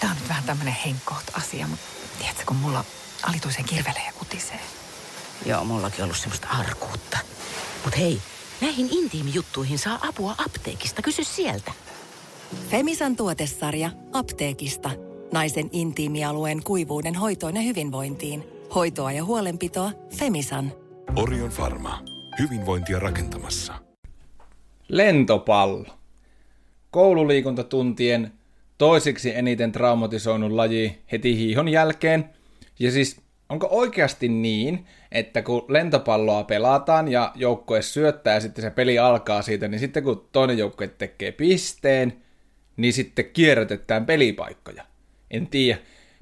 [0.00, 1.86] Tää on nyt vähän tämmönen henkkoht asia, mutta
[2.18, 2.84] tiedätkö, kun mulla
[3.22, 4.60] alituisen kirvelee ja kutisee.
[5.46, 7.18] Joo, mullakin ollut semmoista arkuutta.
[7.84, 8.20] Mut hei,
[8.60, 11.02] näihin intiimijuttuihin saa apua apteekista.
[11.02, 11.72] Kysy sieltä.
[12.70, 14.90] Femisan tuotesarja apteekista.
[15.32, 18.44] Naisen intiimialueen kuivuuden hoitoon ja hyvinvointiin.
[18.74, 20.72] Hoitoa ja huolenpitoa Femisan.
[21.16, 22.02] Orion Pharma.
[22.38, 23.74] Hyvinvointia rakentamassa.
[24.88, 25.86] Lentopallo.
[26.90, 28.32] Koululiikuntatuntien
[28.80, 32.30] toiseksi eniten traumatisoinut laji heti hiihon jälkeen.
[32.78, 38.70] Ja siis onko oikeasti niin, että kun lentopalloa pelataan ja joukkue syöttää ja sitten se
[38.70, 42.12] peli alkaa siitä, niin sitten kun toinen joukkue tekee pisteen,
[42.76, 44.84] niin sitten kierrätetään pelipaikkoja.
[45.30, 45.78] En tiedä.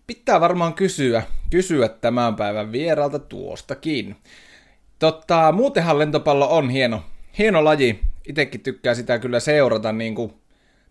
[0.06, 4.16] Pitää varmaan kysyä, kysyä tämän päivän vieralta tuostakin.
[4.98, 7.02] Totta, muutenhan lentopallo on hieno,
[7.38, 8.00] hieno laji.
[8.28, 10.32] Itekin tykkää sitä kyllä seurata niin kuin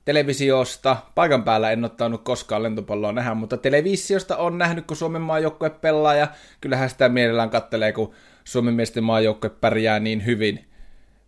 [0.07, 0.97] televisiosta.
[1.16, 6.16] Paikan päällä en ottanut koskaan lentopalloa nähdä, mutta televisiosta on nähnyt, kun Suomen maajoukkue pelaa
[6.16, 6.27] ja
[6.61, 10.66] kyllähän sitä mielellään kattelee, kun Suomen miesten maajoukkue pärjää niin hyvin,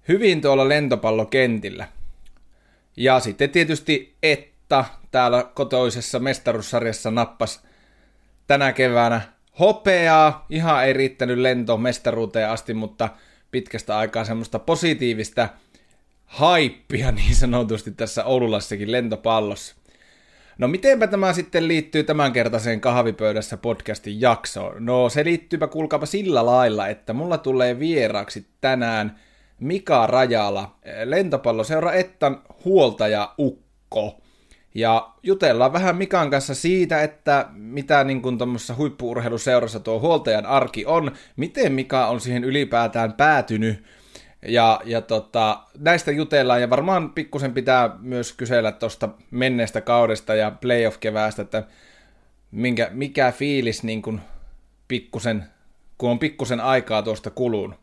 [0.08, 1.88] hyvin tuolla lentopallokentillä.
[2.97, 7.64] Ja sitten tietysti että täällä kotoisessa mestaruussarjassa nappas
[8.47, 9.21] tänä keväänä
[9.59, 10.45] hopeaa.
[10.49, 13.09] Ihan ei riittänyt lento mestaruuteen asti, mutta
[13.52, 15.49] pitkästä aikaa semmoista positiivista
[16.30, 19.75] haippia niin sanotusti tässä Oululassakin lentopallossa.
[20.58, 24.86] No mitenpä tämä sitten liittyy tämänkertaiseen kahvipöydässä podcastin jaksoon?
[24.86, 29.19] No se liittyypä kuulkaapa sillä lailla, että mulla tulee vieraaksi tänään
[29.59, 34.21] Mika Rajala, lentopalloseura Ettan huoltaja Ukko.
[34.75, 38.38] Ja jutellaan vähän Mikan kanssa siitä, että mitä niin kuin
[38.77, 43.83] huippuurheiluseurassa tuo huoltajan arki on, miten Mika on siihen ylipäätään päätynyt,
[44.48, 50.52] ja, ja tota, näistä jutellaan, ja varmaan pikkusen pitää myös kysellä tuosta menneestä kaudesta ja
[50.52, 51.64] playoff-keväästä, että
[52.52, 54.22] minkä, mikä fiilis niin kuin
[54.88, 55.45] pikkusen,
[55.98, 57.80] kun on pikkusen aikaa tuosta kulunut.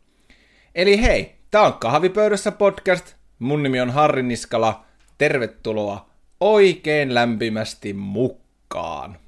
[0.75, 4.85] Eli hei, tää on Kahvipöydässä podcast, mun nimi on Harri Niskala,
[5.19, 9.19] tervetuloa oikein lämpimästi mukaan.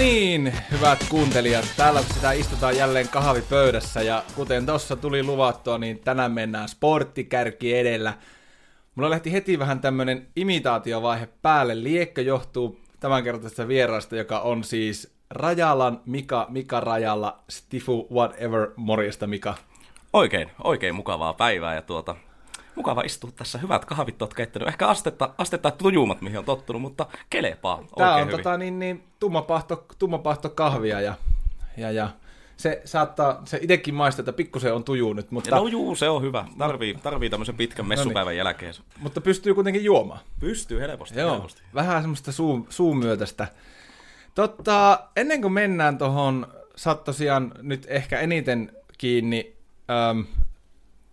[0.00, 6.32] Niin, hyvät kuuntelijat, täällä sitä istutaan jälleen kahvipöydässä ja kuten tuossa tuli luvattua, niin tänään
[6.32, 8.14] mennään sporttikärki edellä.
[8.94, 11.82] Mulla lähti heti vähän tämmönen imitaatiovaihe päälle.
[11.82, 19.54] Liekkö johtuu tämänkertaisesta vieraasta, joka on siis Rajalan Mika, Mika Rajala, Stifu Whatever, morjesta Mika.
[20.12, 22.16] Oikein, oikein mukavaa päivää ja tuota,
[22.80, 23.58] mukava istua tässä.
[23.58, 24.68] Hyvät kahvit oot keittänyt.
[24.68, 28.36] Ehkä astetta, astetta tujumat, mihin on tottunut, mutta kelepaa Tää on hyvin.
[28.36, 31.14] tota, niin, niin, tummapahto, tummapahto kahvia ja,
[31.76, 32.08] ja, ja
[32.56, 36.22] se saattaa, se itekin maistaa, että pikkusen on tuju nyt, mutta, No juu, se on
[36.22, 36.44] hyvä.
[36.58, 38.74] Tarvii, tarvii tämmöisen pitkän messupäivän jälkeen.
[39.00, 40.20] mutta pystyy kuitenkin juomaan.
[40.40, 41.62] Pystyy helposti, Joo, helposti.
[41.74, 43.46] vähän semmoista suu, suumyötästä.
[44.34, 46.46] Totta, ennen kuin mennään tuohon,
[46.76, 49.56] sä tosiaan nyt ehkä eniten kiinni
[50.10, 50.24] äm,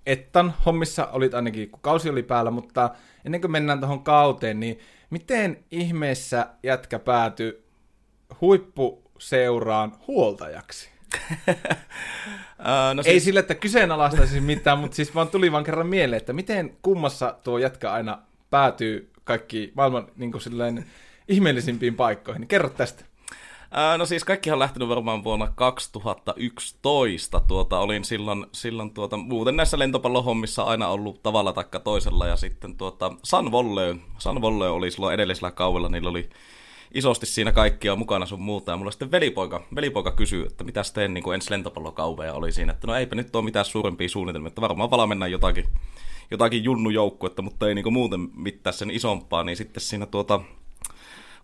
[0.08, 2.90] Ettan hommissa, olit ainakin kun kausi oli päällä, mutta
[3.26, 4.80] ennen kuin mennään tuohon kauteen, niin
[5.10, 7.64] miten ihmeessä jätkä päätyi
[8.42, 10.90] huippuseuraan huoltajaksi?
[12.94, 16.34] No Ei siis, sillä, että kyseenalaistaisin mitään, mutta siis vaan tuli vaan kerran mieleen, että
[16.34, 20.86] miten kummassa tuo jätkä aina päätyy kaikki maailman niin kuin silleen,
[21.28, 22.48] ihmeellisimpiin paikkoihin.
[22.48, 23.06] Kerro tästä.
[23.78, 27.40] Ää, no siis kaikkihan on lähtenyt varmaan vuonna 2011.
[27.40, 32.28] Tuota, olin silloin, silloin tuota, muuten näissä lentopallohommissa aina ollut tavalla taikka toisella.
[32.28, 36.30] Ja sitten tuota, San Volley, San Volley oli silloin edellisellä kaudella, niillä oli
[36.94, 38.72] isosti siinä kaikkia mukana sun muuta.
[38.72, 42.88] Ja mulla sitten velipoika, velipoika kysyi, että mitä teen niin ensi lentopallokauveja oli siinä, että
[42.88, 45.66] no eipä nyt ole mitään suurempia suunnitelmia, että varmaan valmennan jotakin,
[46.32, 50.42] jotakin junnujoukkuetta, mutta ei niin muuten mitään sen isompaa, niin sitten siinä tuota,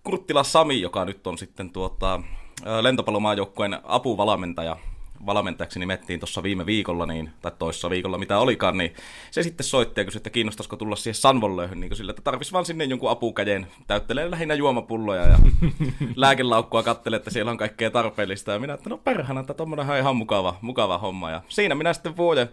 [0.04, 2.22] Kurttila Sami, joka nyt on sitten tuota,
[2.66, 4.78] ää, lentopallomaajoukkueen apuvalmentaja,
[5.26, 8.94] valmentajaksi nimettiin tuossa viime viikolla, niin, tai toissa viikolla, mitä olikaan, niin
[9.32, 12.66] se sitten soitti ja kysyi, että kiinnostaisiko tulla siihen Sanvollöihin, niin sillä, että tarvis vaan
[12.66, 15.38] sinne jonkun apukäden, täyttelee lähinnä juomapulloja ja
[16.16, 20.02] lääkelaukkua kattelee, että siellä on kaikkea tarpeellista, ja minä, että no perhana, että tommonenhan on
[20.02, 22.50] ihan mukava, mukava homma, ja siinä minä sitten vuoden,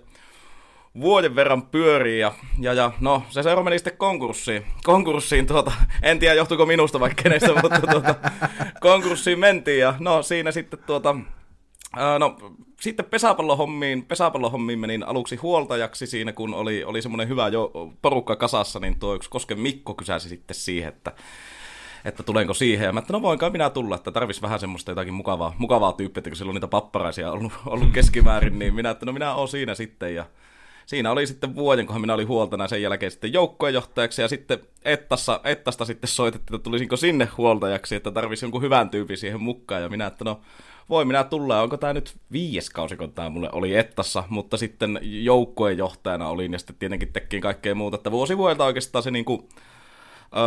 [1.00, 4.66] vuoden verran pyörii ja, ja, ja no se seura meni sitten konkurssiin.
[4.84, 5.72] Konkurssiin tuota,
[6.02, 8.14] en tiedä johtuiko minusta vai kenestä, mutta tuota,
[8.80, 11.16] konkurssiin mentiin ja no siinä sitten tuota,
[11.96, 12.36] ää, no
[12.80, 17.72] sitten pesäpallohommiin, pesäpallohommiin menin aluksi huoltajaksi siinä, kun oli, oli semmoinen hyvä jo
[18.02, 21.12] porukka kasassa, niin tuo yksi Kosken Mikko kysäsi sitten siihen, että
[22.04, 22.86] että tulenko siihen.
[22.86, 26.22] Ja mä että no voinkaan minä tulla, että tarvis vähän semmoista jotakin mukavaa, mukavaa tyyppiä,
[26.22, 30.14] kun silloin niitä papparaisia ollut, ollut keskimäärin, niin minä, että no minä oon siinä sitten.
[30.14, 30.24] Ja
[30.90, 35.40] siinä oli sitten vuoden, kun minä olin huoltana sen jälkeen sitten joukkuejohtajaksi ja sitten Ettassa,
[35.44, 39.88] Ettasta sitten soitettiin, että tulisinko sinne huoltajaksi, että tarvisi jonkun hyvän tyypin siihen mukaan ja
[39.88, 40.40] minä, että no
[40.88, 44.98] voi minä tulla, onko tämä nyt viides kausi, kun tämä mulle oli Ettassa, mutta sitten
[45.02, 49.48] joukkuejohtajana olin ja sitten tietenkin tekkiin kaikkea muuta, että vuosi vuodelta oikeastaan se niinku,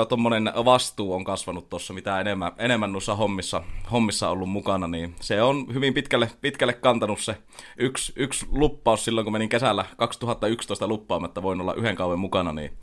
[0.09, 5.41] tuommoinen vastuu on kasvanut tuossa, mitä enemmän, enemmän noissa hommissa, hommissa ollut mukana, niin se
[5.41, 7.37] on hyvin pitkälle, pitkälle kantanut se
[7.77, 12.77] yksi, yksi luppaus silloin, kun menin kesällä 2011 luppaamatta, voin olla yhden kauan mukana, niin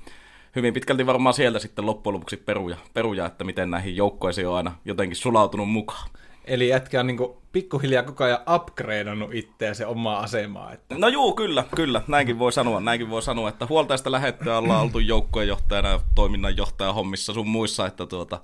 [0.57, 4.73] hyvin pitkälti varmaan sieltä sitten loppujen lopuksi peruja, peruja että miten näihin joukkoisiin on aina
[4.85, 6.11] jotenkin sulautunut mukaan.
[6.45, 10.73] Eli jätkä on niinku pikkuhiljaa koko ajan upgradeannut itseä se omaa asemaa.
[10.73, 10.99] Että...
[10.99, 12.03] No juu, kyllä, kyllä.
[12.09, 12.81] Näinkin voi sanoa.
[12.81, 18.07] Näinkin voi sanoa, että huoltajasta lähettyä ollaan oltu joukkojenjohtajana ja toiminnanjohtaja hommissa sun muissa, että
[18.07, 18.41] tuota,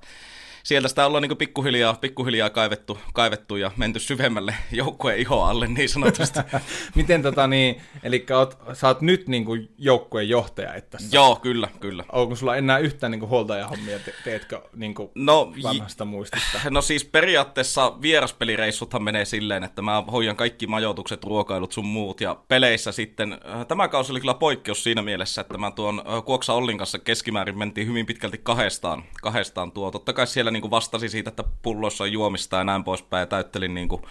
[0.67, 5.89] sieltä sitä ollaan niin pikkuhiljaa, pikkuhiljaa kaivettu, kaivettu ja menty syvemmälle joukkueen iho alle niin
[5.89, 6.39] sanotusti.
[6.95, 11.67] Miten tota niin, eli oot, sä oot nyt niin kuin joukkueen johtaja, että Joo, kyllä,
[11.79, 12.03] kyllä.
[12.11, 16.59] Onko sulla enää yhtään niin kuin huoltajahommia, te, teetkö niin kuin no, vanhasta muistista?
[16.69, 22.37] No siis periaatteessa vieraspelireissuthan menee silleen, että mä hoidan kaikki majoitukset, ruokailut sun muut ja
[22.47, 26.53] peleissä sitten, äh, tämä kausi oli kyllä poikkeus siinä mielessä, että mä tuon äh, Kuoksa
[26.53, 29.91] Ollin kanssa keskimäärin mentiin hyvin pitkälti kahdestaan, kahdestaan tuo.
[29.91, 33.25] Totta kai siellä niin kuin vastasi siitä, että pullossa on juomista ja näin poispäin, ja
[33.25, 34.01] täyttelin niin kuin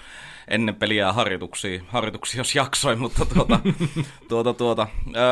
[0.49, 3.61] ennen peliä harjoituksia, harjoituksia jos jaksoin, mutta tuota,
[4.29, 4.87] tuota, tuota,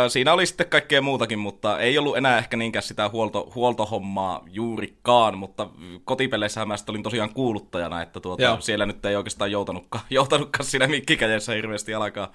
[0.08, 5.38] siinä oli sitten kaikkea muutakin, mutta ei ollut enää ehkä niinkään sitä huolto, huoltohommaa juurikaan,
[5.38, 5.68] mutta
[6.04, 11.52] kotipeleissä mä olin tosiaan kuuluttajana, että tuota, siellä nyt ei oikeastaan joutanutkaan, joutanutkaan siinä mikkikädessä
[11.52, 12.32] hirveästi alkaa,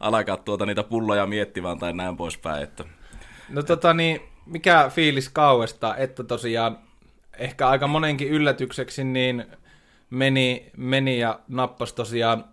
[0.00, 2.62] alkaa tuota niitä pulloja miettimään tai näin poispäin.
[2.62, 2.84] Että...
[3.48, 6.78] No tota niin, mikä fiilis kauesta, että tosiaan
[7.38, 9.44] ehkä aika monenkin yllätykseksi niin
[10.10, 12.44] meni, meni ja nappasi tosiaan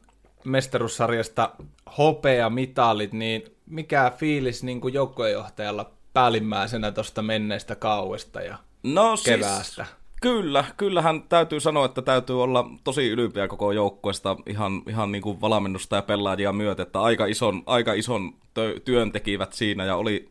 [0.46, 1.52] mestaruussarjasta
[1.98, 9.26] hopea mitalit, niin mikä fiilis niin kuin joukkojenjohtajalla päällimmäisenä tuosta menneestä kauesta ja no, siis
[9.26, 9.86] keväästä?
[9.86, 15.22] Siis, kyllä, kyllähän täytyy sanoa, että täytyy olla tosi ylpeä koko joukkueesta ihan, ihan niin
[15.22, 18.34] kuin valmennusta ja pelaajia myötä, että aika ison, aika ison
[18.86, 20.30] työn tekivät siinä ja oli,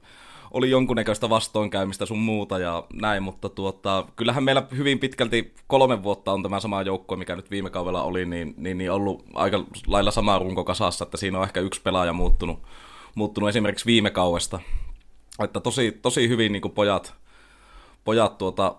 [0.50, 6.32] oli jonkunnäköistä vastoinkäymistä sun muuta ja näin, mutta tuota, kyllähän meillä hyvin pitkälti kolme vuotta
[6.32, 10.10] on tämä sama joukko, mikä nyt viime kaudella oli, niin, niin, niin ollut aika lailla
[10.10, 12.58] sama runko kasassa, että siinä on ehkä yksi pelaaja muuttunut,
[13.14, 14.60] muuttunut esimerkiksi viime kaudesta.
[15.44, 17.14] Että tosi, tosi hyvin niin pojat,
[18.04, 18.74] pojat tuota,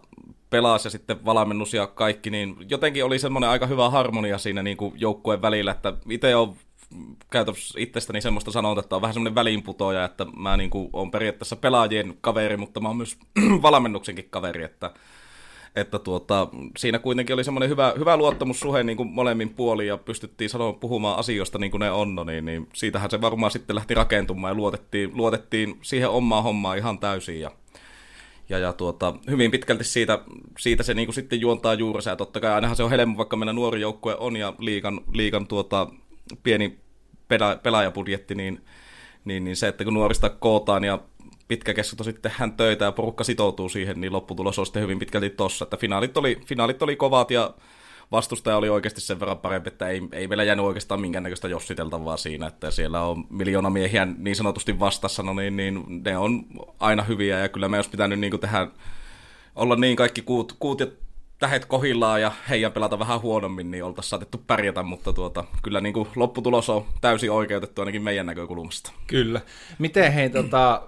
[0.49, 4.77] pelasi ja sitten valmennus ja kaikki, niin jotenkin oli semmoinen aika hyvä harmonia siinä niin
[4.77, 6.55] kuin joukkueen välillä, että itse on
[7.31, 11.55] käytännössä itsestäni semmoista sanonta, että on vähän semmoinen väliinputoja, että mä niin kuin on periaatteessa
[11.55, 13.17] pelaajien kaveri, mutta mä oon myös
[13.61, 14.91] valmennuksenkin kaveri, että,
[15.75, 16.47] että tuota,
[16.77, 21.19] siinä kuitenkin oli semmoinen hyvä, hyvä luottamussuhe niin kuin molemmin puolin ja pystyttiin sanomaan puhumaan
[21.19, 24.55] asioista niin kuin ne on, no niin, niin siitähän se varmaan sitten lähti rakentumaan ja
[24.55, 27.51] luotettiin, luotettiin siihen omaan hommaan ihan täysin ja
[28.49, 30.19] ja, ja tuota, hyvin pitkälti siitä,
[30.59, 32.09] siitä se niin kuin sitten juontaa juurensa.
[32.09, 35.47] Ja totta kai ainahan se on helppo, vaikka meidän nuori joukkue on ja liikan, liikan
[35.47, 35.87] tuota,
[36.43, 36.79] pieni
[37.33, 38.65] pela- pelaajabudjetti, niin,
[39.25, 40.99] niin, niin se, että kun nuorista kootaan ja
[41.47, 45.77] pitkäkestoisesti tehdään töitä ja porukka sitoutuu siihen, niin lopputulos on sitten hyvin pitkälti tossa, että
[45.77, 47.53] finaalit oli, finaalit oli kovat ja
[48.11, 52.47] vastustaja oli oikeasti sen verran parempi, että ei, ei meillä jäänyt oikeastaan minkäännäköistä jossiteltavaa siinä,
[52.47, 56.45] että siellä on miljoona miehiä niin sanotusti vastassa, no niin, niin ne on
[56.79, 58.67] aina hyviä ja kyllä me olisi pitänyt niin tehdä,
[59.55, 60.87] olla niin kaikki kuut, kuut ja
[61.39, 65.93] tähet kohillaan ja heidän pelata vähän huonommin, niin oltaisiin saatettu pärjätä, mutta tuota, kyllä niin
[65.93, 68.91] kuin lopputulos on täysin oikeutettu ainakin meidän näkökulmasta.
[69.07, 69.41] Kyllä.
[69.79, 70.81] Miten hei, tota,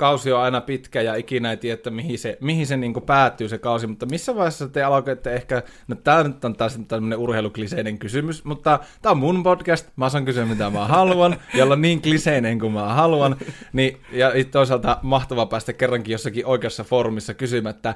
[0.00, 3.48] kausi on aina pitkä ja ikinä ei tiedä, että mihin se, mihin se niin päättyy
[3.48, 7.98] se kausi, mutta missä vaiheessa te aloitatte ehkä, no tämä nyt on taas tämmöinen urheilukliseinen
[7.98, 12.02] kysymys, mutta tämä on mun podcast, mä saan kysyä mitä mä haluan, jolla on niin
[12.02, 13.36] kliseinen kuin mä haluan,
[13.72, 17.94] niin, ja toisaalta mahtavaa päästä kerrankin jossakin oikeassa foorumissa kysymättä,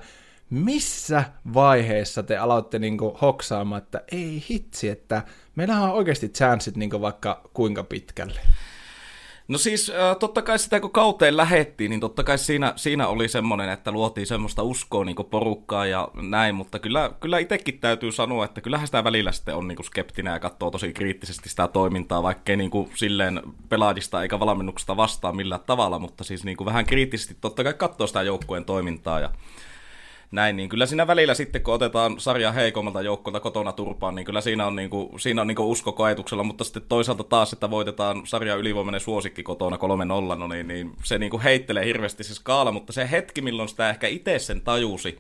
[0.50, 1.24] missä
[1.54, 5.22] vaiheessa te aloitte niin hoksaamaan, että ei hitsi, että
[5.54, 8.40] meillähän on oikeasti chanssit niin vaikka kuinka pitkälle?
[9.48, 13.28] No siis äh, totta kai sitä kun kauteen lähettiin, niin totta kai siinä, siinä oli
[13.28, 18.44] semmoinen, että luotiin semmoista uskoa niin porukkaa ja näin, mutta kyllä, kyllä itsekin täytyy sanoa,
[18.44, 22.56] että kyllähän sitä välillä sitten on niin skeptinen ja katsoo tosi kriittisesti sitä toimintaa, vaikkei
[22.56, 27.36] niin kuin silleen pelaajista eikä valmennuksesta vastaa millään tavalla, mutta siis niin kuin vähän kriittisesti
[27.40, 29.30] totta kai katsoo sitä joukkueen toimintaa ja
[30.34, 34.40] näin, niin kyllä siinä välillä sitten, kun otetaan sarja heikommalta joukkolta kotona turpaan, niin kyllä
[34.40, 37.70] siinä on, niin kuin, siinä on niin kuin usko koetuksella, mutta sitten toisaalta taas, että
[37.70, 39.76] voitetaan sarja ylivoimainen suosikki kotona
[40.34, 43.68] 3-0, no niin, niin se niin kuin heittelee hirveästi se skaala, mutta se hetki, milloin
[43.68, 45.18] sitä ehkä itse sen tajusi,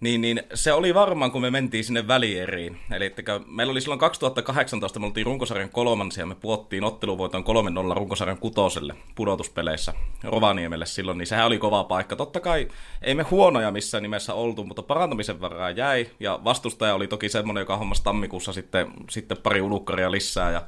[0.00, 2.80] niin, niin se oli varmaan, kun me mentiin sinne välieriin.
[2.92, 7.44] Eli että meillä oli silloin 2018, me oltiin runkosarjan kolmansia, ja me puottiin otteluvoiton
[7.92, 9.92] 3-0 runkosarjan kutoselle pudotuspeleissä
[10.24, 12.16] Rovaniemelle silloin, niin sehän oli kova paikka.
[12.16, 12.68] Totta kai
[13.02, 17.62] ei me huonoja missään nimessä oltu, mutta parantamisen varaa jäi, ja vastustaja oli toki semmoinen,
[17.62, 20.62] joka hommasi tammikuussa sitten, sitten pari ulukkaria lisää, ja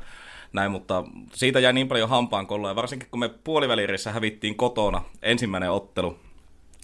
[0.53, 1.05] näin, mutta
[1.35, 6.19] siitä jäi niin paljon hampaan kolloa, ja varsinkin kun me puolivälierissä hävittiin kotona ensimmäinen ottelu,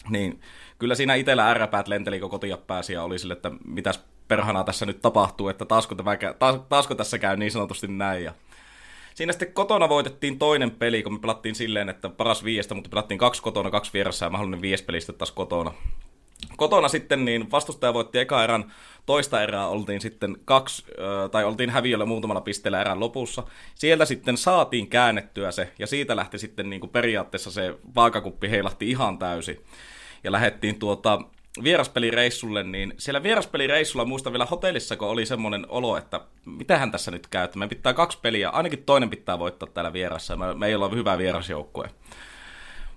[0.09, 0.41] niin
[0.79, 5.03] kyllä siinä itsellä ärräpäät lenteli koko pääsi ja oli sille, että mitäs perhana tässä nyt
[5.03, 8.25] tapahtuu, että taasko, tämä, taas, taasko tässä käy niin sanotusti näin.
[8.25, 8.33] Ja
[9.15, 13.19] siinä sitten kotona voitettiin toinen peli, kun me pelattiin silleen, että paras viiestä, mutta pelattiin
[13.19, 15.73] kaksi kotona, kaksi vieressä ja mahdollinen viies peli sitten taas kotona.
[16.57, 18.73] Kotona sitten niin vastustaja voitti eka erän,
[19.07, 20.85] toista erää oltiin sitten kaksi,
[21.31, 23.43] tai oltiin häviöllä muutamalla pisteellä erän lopussa.
[23.75, 28.91] Sieltä sitten saatiin käännettyä se, ja siitä lähti sitten niin kuin periaatteessa se vaakakuppi heilahti
[28.91, 29.61] ihan täysin
[30.25, 31.19] ja lähdettiin tuota
[31.63, 37.27] vieraspelireissulle, niin siellä vieraspelireissulla muista vielä hotellissa, kun oli semmoinen olo, että mitähän tässä nyt
[37.27, 40.75] käy, että me pitää kaksi peliä, ainakin toinen pitää voittaa täällä vierassa, me, me ei
[40.75, 41.91] olla hyvä vierasjoukkue.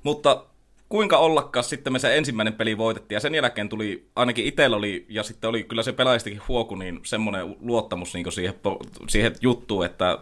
[0.04, 0.46] Mutta
[0.90, 5.06] kuinka ollakaan sitten me se ensimmäinen peli voitettiin, ja sen jälkeen tuli, ainakin itsellä oli,
[5.10, 8.54] ja sitten oli kyllä se pelaajistakin huoku, niin semmoinen luottamus niin siihen,
[9.08, 10.20] siihen juttuun, että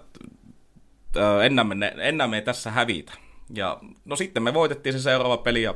[1.43, 3.13] enää me, ei tässä hävitä.
[3.53, 5.75] Ja no sitten me voitettiin se seuraava peli, ja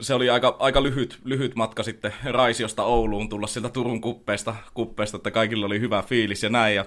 [0.00, 5.16] se oli aika, aika lyhyt, lyhyt matka sitten Raisiosta Ouluun tulla sieltä Turun kuppeesta, kuppeesta,
[5.16, 6.76] että kaikilla oli hyvä fiilis ja näin.
[6.76, 6.84] Ja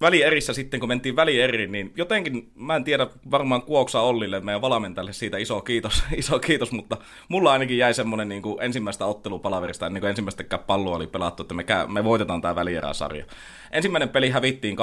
[0.00, 5.12] välierissä sitten, kun mentiin välieriin, niin jotenkin, mä en tiedä, varmaan Kuoksa Ollille, meidän valmentajalle
[5.12, 6.96] siitä iso kiitos, iso kiitos mutta
[7.28, 11.54] mulla ainakin jäi semmoinen niin kuin ensimmäistä ottelupalaverista, ennen kuin ensimmäistäkään palloa oli pelattu, että
[11.54, 13.24] me, käy, me voitetaan tämä välieräsarja.
[13.70, 14.76] Ensimmäinen peli hävittiin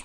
[0.00, 0.04] 2-1,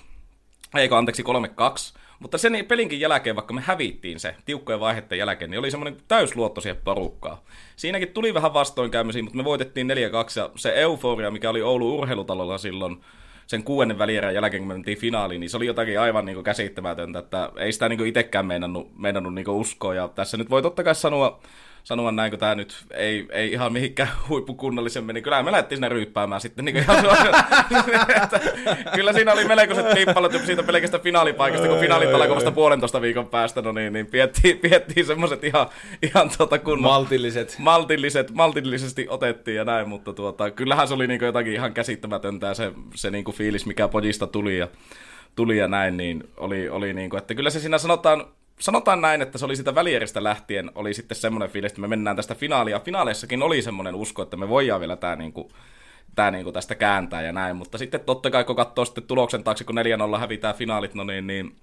[0.78, 5.58] eikö anteeksi 3-2, mutta sen pelinkin jälkeen, vaikka me hävittiin se tiukkojen vaiheiden jälkeen, niin
[5.58, 7.38] oli semmoinen täysluotto siihen porukkaan.
[7.76, 9.92] Siinäkin tuli vähän vastoinkäymisiä, mutta me voitettiin 4-2
[10.36, 13.00] ja se euforia, mikä oli Oulu urheilutalolla silloin,
[13.48, 16.44] sen kuudennen välierän jälkeen, kun me mentiin finaaliin, niin se oli jotakin aivan niin kuin
[16.44, 19.94] käsittämätöntä, että ei sitä niin kuin itsekään meinannut, meinannut niin kuin uskoa.
[19.94, 21.40] Ja tässä nyt voi totta kai sanoa,
[21.88, 25.88] sanoa näin, kun tämä nyt ei, ei ihan mihinkään huippukunnallisemmin, niin kyllä me lähdettiin sinne
[25.88, 26.96] ryyppäämään sitten niin ihan
[28.22, 28.40] että,
[28.94, 33.62] Kyllä siinä oli melkoiset tippalut siitä pelkästä finaalipaikasta, kun finaalit alkoi vasta puolentoista viikon päästä,
[33.62, 35.66] no niin, niin piettiin, piettiin semmoiset ihan,
[36.02, 36.92] ihan tuota kunnon...
[36.92, 37.56] Maltilliset.
[37.58, 42.72] Maltilliset, maltillisesti otettiin ja näin, mutta tuota, kyllähän se oli niin jotakin ihan käsittämätöntä se,
[42.94, 44.68] se niin fiilis, mikä pojista tuli ja
[45.36, 48.24] tuli ja näin, niin oli, oli niin kuin, että kyllä se siinä sanotaan,
[48.58, 52.16] sanotaan näin, että se oli sitä välieristä lähtien, oli sitten semmoinen fiilis, että me mennään
[52.16, 52.80] tästä finaalia.
[52.80, 55.50] Finaaleissakin oli semmoinen usko, että me voidaan vielä tämä niinku,
[56.14, 59.64] tää niinku tästä kääntää ja näin, mutta sitten totta kai kun katsoo sitten tuloksen taakse,
[59.64, 59.76] kun
[60.16, 61.56] 4-0 hävitään finaalit, no niin, niin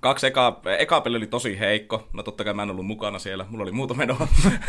[0.00, 2.08] Kaksi eka, eka peli oli tosi heikko.
[2.12, 4.16] No totta kai mä en ollut mukana siellä, mulla oli muuta menoa.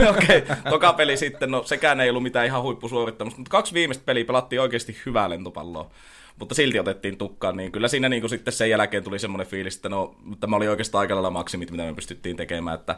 [0.09, 0.55] Okei, okay.
[0.69, 4.61] toka peli sitten, no sekään ei ollut mitään ihan huippusuorittamista, mutta kaksi viimeistä peliä pelattiin
[4.61, 5.91] oikeasti hyvää lentopalloa
[6.39, 9.75] mutta silti otettiin tukkaan, niin kyllä siinä niin kuin sitten sen jälkeen tuli semmoinen fiilis,
[9.75, 12.97] että no, tämä oli oikeastaan aika lailla maksimit, mitä me pystyttiin tekemään, että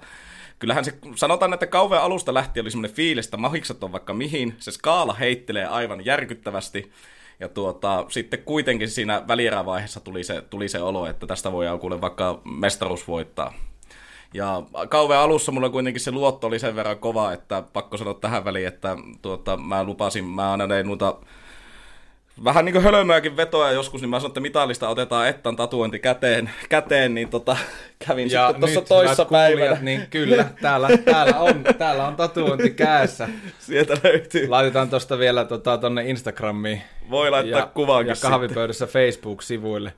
[0.60, 4.56] kyllähän se, sanotaan, että kauan alusta lähti oli semmoinen fiilis, että mahikset on vaikka mihin,
[4.60, 6.92] se skaala heittelee aivan järkyttävästi,
[7.40, 12.02] ja tuota, sitten kuitenkin siinä välierävaiheessa tuli se, tuli se olo, että tästä voi kuule
[12.02, 13.54] vaikka mestaruus voittaa.
[14.34, 18.46] Ja kauan alussa mulla kuitenkin se luotto oli sen verran kova, että pakko sanoa tähän
[18.46, 21.20] väliin, että tuota, mä lupasin, mä aina tein noita
[22.44, 26.50] vähän niin kuin hölmöäkin vetoa joskus, niin mä sanoin, että mitallista otetaan Ettan tatuointi käteen,
[26.70, 27.58] käteen niin tota,
[28.08, 29.78] kävin ja sitten tuossa toissa päivänä.
[29.82, 33.30] niin kyllä, täällä, täällä, on, täällä on tatuointi käessä.
[33.60, 34.48] Sieltä löytyy.
[34.48, 36.82] Laitetaan tuosta vielä tota, tonne Instagramiin.
[37.10, 39.94] Voi laittaa ja, kuvaankin Ja kahvipöydässä Facebook-sivuille.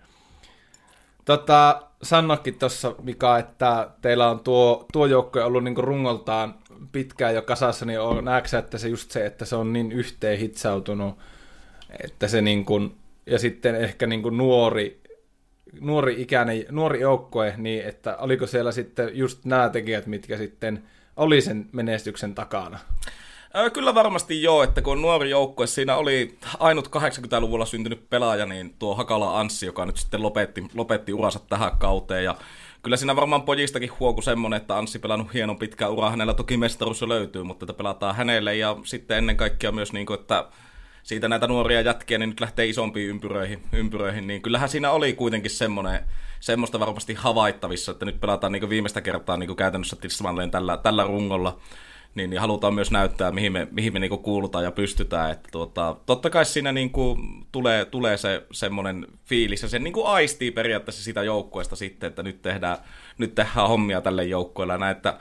[1.26, 6.56] Tota, sanokin tuossa, Mika, että teillä on tuo, tuo joukko ollut niinku rungoltaan
[6.92, 10.40] pitkään jo kasassa, niin on, näetkö että se just se, että se on niin yhteen
[10.40, 11.20] hitsautunut
[12.04, 15.02] että se niin kuin, ja sitten ehkä niin kuin nuori,
[15.80, 20.84] nuori ikäinen, nuori joukkue, niin että oliko siellä sitten just nämä tekijät, mitkä sitten
[21.16, 22.80] oli sen menestyksen takana?
[23.74, 28.96] Kyllä varmasti joo, että kun nuori joukkue, siinä oli ainut 80-luvulla syntynyt pelaaja, niin tuo
[28.96, 32.24] Hakala Anssi, joka nyt sitten lopetti, lopetti uransa tähän kauteen.
[32.24, 32.36] Ja
[32.84, 36.12] kyllä siinä varmaan pojistakin huoku semmonen, että Anssi pelannut hienon pitkän uran.
[36.12, 38.56] Hänellä toki mestaruus löytyy, mutta että pelataan hänelle.
[38.56, 40.46] Ja sitten ennen kaikkea myös, niin kuin, että
[41.06, 45.52] siitä näitä nuoria jätkiä, niin nyt lähtee isompiin ympyröihin, ympyröihin niin kyllähän siinä oli kuitenkin
[45.52, 46.00] semmoinen,
[46.40, 51.60] semmoista varmasti havaittavissa, että nyt pelataan niin viimeistä kertaa niin käytännössä Tismalleen tällä, tällä rungolla
[52.16, 55.32] niin, niin halutaan myös näyttää, mihin me, mihin me niinku kuulutaan ja pystytään.
[55.32, 57.18] Että tuota, totta kai siinä niinku
[57.52, 62.42] tulee, tulee se semmoinen fiilis, ja se niinku aistii periaatteessa sitä joukkueesta sitten, että nyt
[62.42, 62.78] tehdään,
[63.18, 64.78] nyt tehdään hommia tälle joukkueelle.
[64.78, 65.20] Näin, että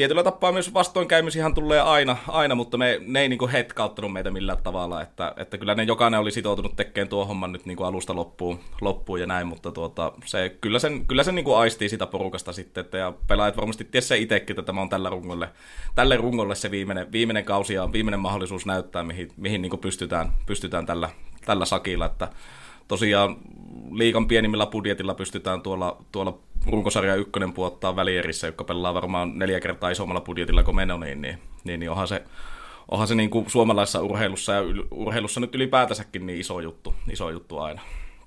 [0.00, 4.62] tietyllä tapaa myös vastoinkäymisihän tulee aina, aina mutta me, ne ei niinku hetkauttanut meitä millään
[4.62, 8.60] tavalla, että, että kyllä ne jokainen oli sitoutunut tekemään tuo homman nyt niinku alusta loppuun,
[8.80, 12.84] loppuun ja näin, mutta tuota, se, kyllä sen, kyllä sen niinku aistii sitä porukasta sitten,
[12.84, 15.48] että ja pelaajat varmasti ties se itsekin, että tämä on tällä rungolle,
[15.94, 20.86] tälle rungolle se viimeinen, viimeinen kausi ja viimeinen mahdollisuus näyttää, mihin, mihin niinku pystytään, pystytään
[20.86, 21.10] tällä,
[21.44, 22.28] tällä sakilla, että
[22.88, 23.36] tosiaan
[23.92, 29.90] liikan pienimmillä budjetilla pystytään tuolla, tuolla runkosarja ykkönen puottaa välierissä, joka pelaa varmaan neljä kertaa
[29.90, 32.22] isommalla budjetilla kuin meno, niin, niin, niin, niin onhan se,
[32.88, 37.58] onhan se niin kuin suomalaisessa urheilussa ja urheilussa nyt ylipäätänsäkin niin iso juttu, iso juttu
[37.58, 37.80] aina.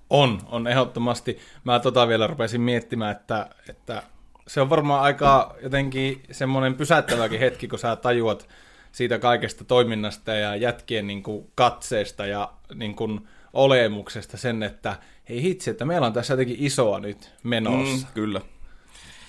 [0.09, 1.39] On, on ehdottomasti.
[1.63, 4.03] Mä tota vielä rupesin miettimään, että, että
[4.47, 8.47] se on varmaan aika jotenkin semmoinen pysäyttäväkin hetki, kun sä tajuat
[8.91, 14.95] siitä kaikesta toiminnasta ja jätkien niin kuin katseesta ja niin kuin olemuksesta sen, että
[15.29, 18.07] hei hitsi, että meillä on tässä jotenkin isoa nyt menossa.
[18.07, 18.41] Mm, kyllä.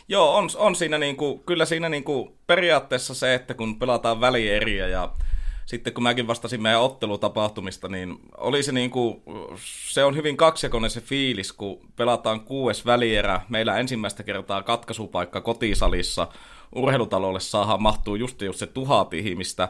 [0.09, 5.13] Joo, on, on siinä niinku, kyllä siinä niinku periaatteessa se, että kun pelataan välieriä ja
[5.67, 9.23] sitten kun mäkin vastasin meidän ottelutapahtumista, niin oli se niinku,
[9.91, 16.29] se on hyvin kaksijakoinen se fiilis, kun pelataan kuues välierä, meillä ensimmäistä kertaa katkaisupaikka kotisalissa,
[16.75, 19.69] urheilutalolle saadaan mahtuu just, just se tuhat ihmistä,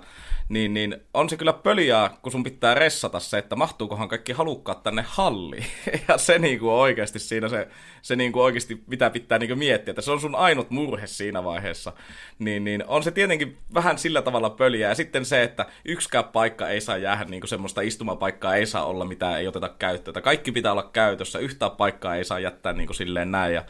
[0.48, 4.82] niin, niin on se kyllä pöliää, kun sun pitää ressata se, että mahtuukohan kaikki halukkaat
[4.82, 5.64] tänne halliin.
[6.08, 7.68] Ja se niinku oikeasti siinä se,
[8.02, 11.92] se niinku oikeasti mitä pitää niinku miettiä, että se on sun ainut murhe siinä vaiheessa.
[12.38, 14.90] Niin, niin on se tietenkin vähän sillä tavalla pöliää.
[14.90, 19.04] Ja sitten se, että yksikään paikka ei saa jäädä, niinku semmoista istumapaikkaa ei saa olla,
[19.04, 20.22] mitä ei oteta käyttöön.
[20.22, 23.54] Kaikki pitää olla käytössä, yhtään paikkaa ei saa jättää niinku silleen näin.
[23.54, 23.64] Ja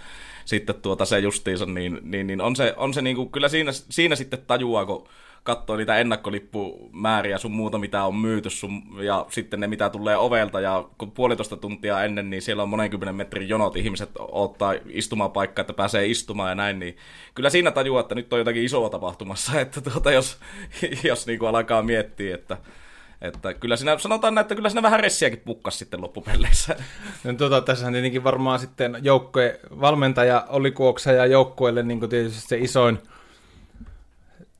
[0.44, 4.16] sitten tuota se justiinsa, niin, niin, niin on se, on se niinku, kyllä siinä, siinä
[4.16, 5.08] sitten tajuaa, kun
[5.44, 10.60] katsoo niitä ennakkolipumääriä sun muuta, mitä on myyty sun, ja sitten ne, mitä tulee ovelta,
[10.60, 15.73] ja kun puolitoista tuntia ennen, niin siellä on monenkymmenen metrin jonot, ihmiset ottaa istumapaikkaa, että
[15.73, 16.97] pääsee istumaan ja näin, niin
[17.34, 20.38] kyllä siinä tajuaa, että nyt on jotakin isoa tapahtumassa, että tuota, jos,
[21.04, 22.56] jos niin kuin alkaa miettiä, että
[23.25, 26.76] että kyllä siinä, sanotaan että kyllä siinä vähän ressiäkin pukkas sitten loppupeleissä.
[27.25, 32.58] No, tuota, tässä tietenkin varmaan sitten joukkojen valmentaja oli kuoksa ja joukkueelle niin tietysti se
[32.58, 32.99] isoin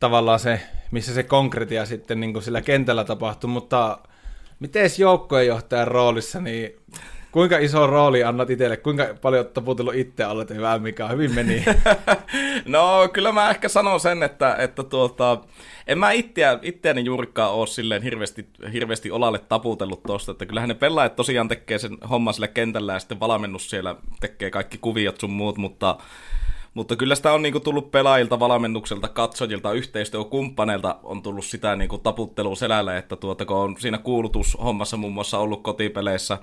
[0.01, 3.99] tavallaan se, missä se konkretia sitten niin sillä kentällä tapahtui, mutta
[4.61, 6.77] miten joukkojenjohtajan roolissa, niin
[7.35, 11.65] kuinka iso rooli annat itselle, kuinka paljon taputellut itse alle, hyvää mikä hyvin meni?
[12.67, 15.39] no kyllä mä ehkä sanon sen, että, että tuota,
[15.87, 20.75] en mä itseä, itseäni juurikaan ole silleen hirveästi, hirveästi olalle taputellut tosta, että kyllähän ne
[20.75, 25.31] pelaajat tosiaan tekee sen homman sillä kentällä ja sitten valmennus siellä tekee kaikki kuviot sun
[25.31, 25.99] muut, mutta
[26.75, 32.57] mutta kyllä sitä on niinku tullut pelaajilta, valmennukselta, katsojilta, yhteistyökumppaneilta on tullut sitä niinku taputtelua
[32.57, 36.39] selälle, että tuota, kun on siinä kuulutushommassa muun muassa ollut kotipeleissä,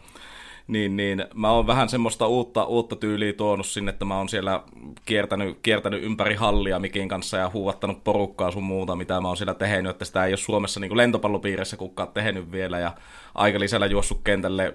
[0.71, 4.63] niin, niin mä oon vähän semmoista uutta, uutta tyyliä tuonut sinne, että mä oon siellä
[5.05, 9.53] kiertänyt, kiertänyt ympäri hallia Mikin kanssa ja huuvattanut porukkaa sun muuta, mitä mä oon siellä
[9.53, 12.91] tehnyt, että sitä ei ole Suomessa niin lentopallopiirissä kukaan tehnyt vielä ja
[13.35, 14.73] aika lisällä juossut kentälle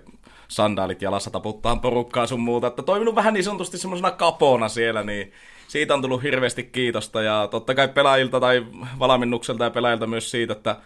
[0.48, 5.32] sandaalit jalassa taputtaa porukkaa sun muuta, että toiminut vähän niin sanotusti semmoisena kapona siellä, niin
[5.68, 8.66] siitä on tullut hirveästi kiitosta ja totta kai pelaajilta tai
[8.98, 10.76] valmennukselta ja pelaajilta myös siitä, että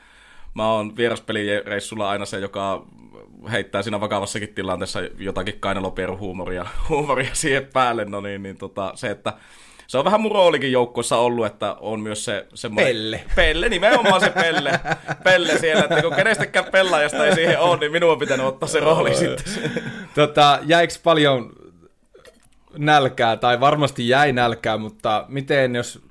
[0.54, 2.84] mä oon vieraspelireissulla aina se, joka
[3.50, 9.32] heittää siinä vakavassakin tilanteessa jotakin kainaloperuhuumoria huumoria siihen päälle, no niin, niin tota, se, että
[9.90, 12.92] se on vähän mun roolikin joukkoissa ollut, että on myös se semmoinen...
[12.92, 13.24] Pelle.
[13.36, 14.80] Pelle, nimenomaan se Pelle.
[15.24, 18.80] Pelle siellä, että kun kenestäkään pelaajasta ei siihen ole, niin minun on pitänyt ottaa se
[18.80, 19.44] rooli sitten.
[20.14, 21.52] Tota, jäikö paljon
[22.78, 26.02] nälkää, tai varmasti jäi nälkää, mutta miten jos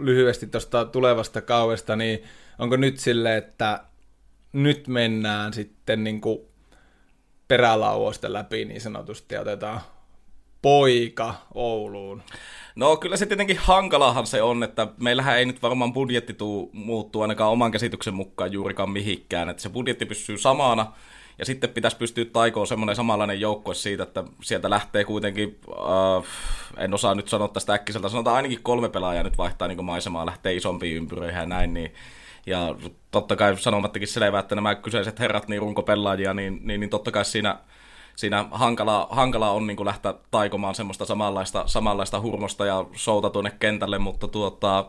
[0.00, 2.22] lyhyesti tuosta tulevasta kauesta, niin
[2.58, 3.80] onko nyt sille, että
[4.52, 6.38] nyt mennään sitten niin kuin
[7.48, 9.80] perälauoista läpi niin sanotusti ja otetaan
[10.62, 12.22] poika Ouluun?
[12.74, 17.22] No kyllä se tietenkin hankalahan se on, että meillähän ei nyt varmaan budjetti tuu muuttuu
[17.22, 20.92] ainakaan oman käsityksen mukaan juurikaan mihinkään, että se budjetti pysyy samana,
[21.38, 26.24] ja sitten pitäisi pystyä taikoon semmoinen samanlainen joukkue siitä, että sieltä lähtee kuitenkin, äh,
[26.84, 30.54] en osaa nyt sanoa tästä äkkiseltä, sanotaan ainakin kolme pelaajaa nyt vaihtaa niin maisemaa, lähtee
[30.54, 31.94] isompiin ympyröihin ja näin, niin
[32.46, 32.74] ja
[33.10, 37.24] totta kai sanomattakin selvää, että nämä kyseiset herrat, niin runkopelaajia, niin, niin, niin totta kai
[37.24, 37.58] siinä,
[38.16, 43.52] siinä hankala, hankala on niin kuin lähteä taikomaan semmoista samanlaista, samanlaista hurmosta ja souta tuonne
[43.60, 44.84] kentälle, mutta tuota,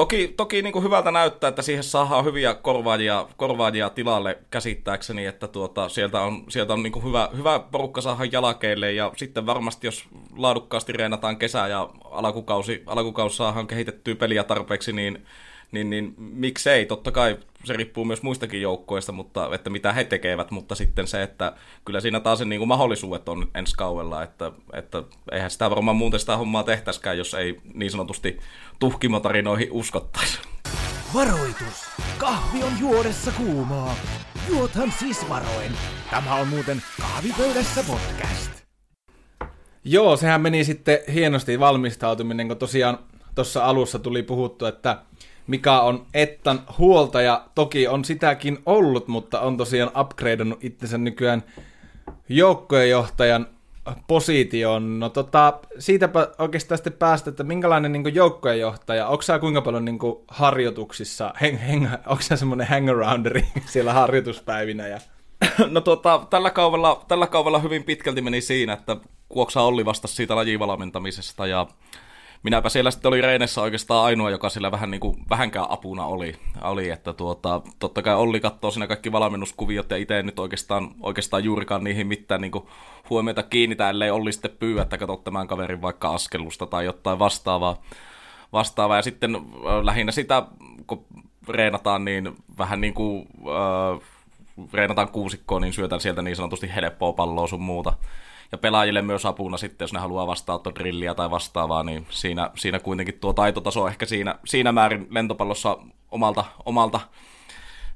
[0.00, 5.48] Toki, toki niin kuin hyvältä näyttää, että siihen saadaan hyviä korvaajia, korvaajia tilalle käsittääkseni, että
[5.48, 9.86] tuota, sieltä on, sieltä on niin kuin hyvä, hyvä porukka saada jalakeille ja sitten varmasti
[9.86, 10.04] jos
[10.36, 15.26] laadukkaasti reenataan kesä ja alkukausi, alkukausi saadaan kehitettyä peliä tarpeeksi, niin
[15.72, 20.50] niin, niin miksei, totta kai se riippuu myös muistakin joukkoista, mutta että mitä he tekevät,
[20.50, 21.52] mutta sitten se, että
[21.84, 25.02] kyllä siinä taas niin kuin mahdollisuudet on ensi kaudella, että, että
[25.32, 28.38] eihän sitä varmaan muuten sitä hommaa tehtäisikään, jos ei niin sanotusti
[28.78, 30.38] tuhkimotarinoihin uskottaisi.
[31.14, 31.90] Varoitus!
[32.18, 33.94] Kahvi on juodessa kuumaa.
[34.48, 35.72] Juothan siis varoen.
[36.10, 38.50] Tämä on muuten Kahvipöydässä podcast.
[39.84, 42.98] Joo, sehän meni sitten hienosti valmistautuminen, kun tosiaan
[43.34, 45.02] tuossa alussa tuli puhuttu, että
[45.50, 47.44] mikä on Ettan huoltaja.
[47.54, 51.42] Toki on sitäkin ollut, mutta on tosiaan upgradeannut itsensä nykyään
[52.28, 53.46] joukkojenjohtajan
[54.06, 55.00] positioon.
[55.00, 59.98] No tota, siitäpä oikeastaan sitten päästä, että minkälainen niin joukkojenjohtaja, onko sä kuinka paljon niin
[60.28, 64.86] harjoituksissa, heng, heng, onko sä semmoinen hangarounderi siellä harjoituspäivinä?
[64.86, 64.98] Ja...
[65.70, 68.96] No tota, tällä kaudella, tällä kaudella hyvin pitkälti meni siinä, että
[69.28, 71.66] Kuoksa Olli vastasi siitä lajivalmentamisesta ja
[72.42, 76.36] minäpä siellä sitten oli Reinessä oikeastaan ainoa, joka sillä vähän niin kuin, vähänkään apuna oli,
[76.62, 81.44] oli että tuota, totta kai Olli katsoo siinä kaikki valmennuskuviot ja itse nyt oikeastaan, oikeastaan
[81.44, 82.66] juurikaan niihin mitään niin kuin,
[83.10, 87.82] huomiota kiinnitä, ellei Olli sitten pyydä, että katsot tämän kaverin vaikka askelusta tai jotain vastaavaa.
[88.52, 88.96] vastaavaa.
[88.96, 89.42] Ja sitten äh,
[89.82, 90.42] lähinnä sitä,
[90.86, 91.06] kun
[91.48, 94.08] reenataan, niin vähän niin kuin äh,
[94.72, 97.92] reenataan kuusikkoon, niin syötän sieltä niin sanotusti helppoa palloa sun muuta
[98.52, 102.78] ja pelaajille myös apuna sitten, jos ne haluaa vastaanotto drilliä tai vastaavaa, niin siinä, siinä
[102.78, 105.78] kuitenkin tuo taitotaso ehkä siinä, siinä määrin lentopallossa
[106.10, 107.00] omalta, omalta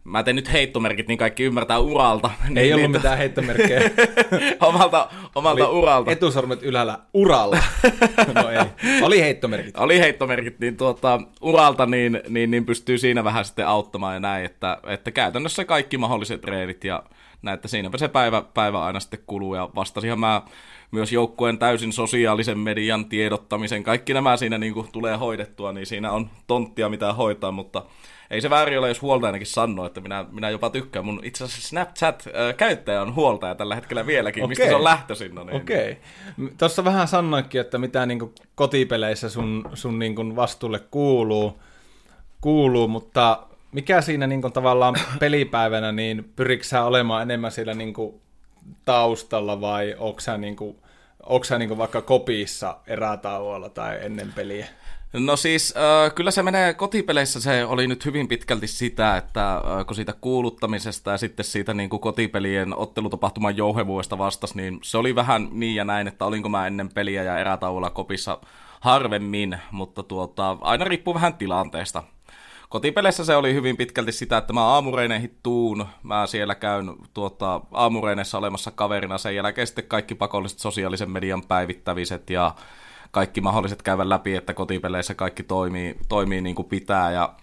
[0.05, 2.31] Mä teen nyt heittomerkit, niin kaikki ymmärtää uralta.
[2.45, 3.81] Ei niin, ollut niin, mitään heittomerkkejä.
[4.61, 6.11] omalta omalta Oli uralta.
[6.11, 7.59] Etusormet ylhäällä uralla.
[8.35, 8.59] no ei.
[9.03, 9.77] Oli heittomerkit.
[9.77, 14.45] Oli heittomerkit, niin tuota, uralta niin, niin, niin pystyy siinä vähän sitten auttamaan ja näin,
[14.45, 17.03] että, että käytännössä kaikki mahdolliset treenit ja
[17.43, 20.43] näin, että siinäpä se päivä, päivä aina sitten kuluu ja vastasihan mä
[20.95, 26.13] myös joukkueen täysin sosiaalisen median tiedottamisen, kaikki nämä siinä niin kuin tulee hoidettua, niin siinä
[26.13, 27.83] on tonttia mitä hoitaa, mutta
[28.31, 31.05] ei se väärin ole, jos huoltajanakin sanoo, että minä, minä jopa tykkään.
[31.05, 34.49] Mun itse asiassa Snapchat-käyttäjä on huoltaja tällä hetkellä vieläkin, okay.
[34.49, 35.35] mistä se on lähtöisin.
[35.35, 35.57] No niin.
[35.57, 35.99] Okei.
[36.39, 36.55] Okay.
[36.59, 41.59] Tuossa vähän sanoikin, että mitä niin kotipeleissä sun, sun niin vastuulle kuuluu,
[42.41, 47.95] kuuluu, mutta mikä siinä niin tavallaan pelipäivänä, niin pyritkö sä olemaan enemmän siellä niin
[48.85, 50.77] taustalla vai onko sä, niin kuin,
[51.27, 54.67] onko sä niin kuin, vaikka kopissa erätauolla tai ennen peliä?
[55.13, 59.87] No siis äh, kyllä se menee kotipeleissä, se oli nyt hyvin pitkälti sitä, että äh,
[59.87, 65.15] kun siitä kuuluttamisesta ja sitten siitä niin kuin kotipelien ottelutapahtuman jouhevuudesta vastas, niin se oli
[65.15, 68.39] vähän niin ja näin, että olinko mä ennen peliä ja erätauolla kopissa
[68.81, 72.03] harvemmin, mutta tuota, aina riippuu vähän tilanteesta.
[72.75, 78.39] Kotipeleissä se oli hyvin pitkälti sitä, että mä aamureineihin tuun, mä siellä käyn tuota, aamureineissa
[78.39, 82.55] olemassa kaverina, sen jälkeen sitten kaikki pakolliset sosiaalisen median päivittäviset ja
[83.11, 87.35] kaikki mahdolliset käydä läpi, että kotipeleissä kaikki toimii, toimii niin kuin pitää ja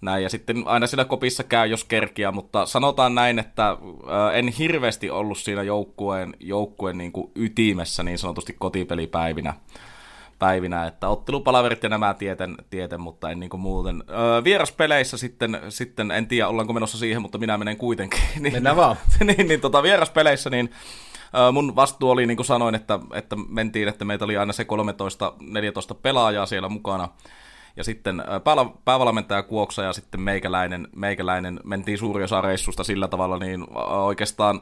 [0.00, 0.22] näin.
[0.22, 3.76] Ja sitten aina siellä kopissa käy, jos kerkiä, mutta sanotaan näin, että
[4.32, 9.54] en hirveästi ollut siinä joukkueen, joukkueen niin kuin ytimessä niin sanotusti kotipelipäivinä
[10.42, 14.04] päivinä, että ottelupalaverit ja nämä tieten, tieten mutta en niin kuin muuten.
[14.10, 18.20] Öö, vieraspeleissä sitten, sitten, en tiedä ollaanko menossa siihen, mutta minä menen kuitenkin.
[18.40, 18.96] niin, Mennään vaan.
[19.26, 20.70] niin, niin tota, vieraspeleissä niin
[21.52, 24.66] mun vastuu oli, niin kuin sanoin, että, että mentiin, että meitä oli aina se
[25.92, 27.08] 13-14 pelaajaa siellä mukana.
[27.76, 28.22] Ja sitten
[28.84, 34.60] päävalmentaja Kuoksa ja sitten meikäläinen, meikäläinen mentiin suuri osa reissusta sillä tavalla, niin oikeastaan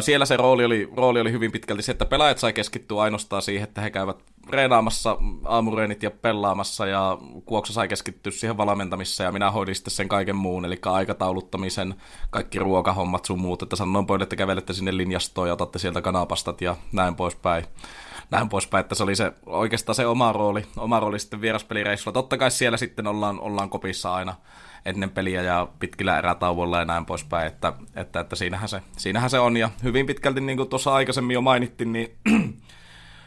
[0.00, 3.64] siellä se rooli oli, rooli oli hyvin pitkälti se, että pelaajat sai keskittyä ainoastaan siihen,
[3.64, 4.16] että he käyvät
[4.50, 10.08] reenaamassa aamureenit ja pelaamassa ja Kuoksa sai keskittyä siihen valmentamissa ja minä hoidin sitten sen
[10.08, 11.94] kaiken muun, eli aikatauluttamisen,
[12.30, 16.60] kaikki ruokahommat sun muut, että sanoin pojille, että kävelette sinne linjastoon ja otatte sieltä kanapastat
[16.60, 17.64] ja näin poispäin.
[18.30, 22.12] Näin poispäin, että se oli se, oikeastaan se oma rooli, oma rooli sitten vieraspelireissulla.
[22.12, 24.34] Totta kai siellä sitten ollaan, ollaan kopissa aina,
[24.86, 29.38] ennen peliä ja pitkillä erätauolla ja näin poispäin, että, että, että siinähän, se, siinähän se
[29.38, 29.56] on.
[29.56, 32.14] Ja hyvin pitkälti, niin kuin tuossa aikaisemmin jo mainittiin, niin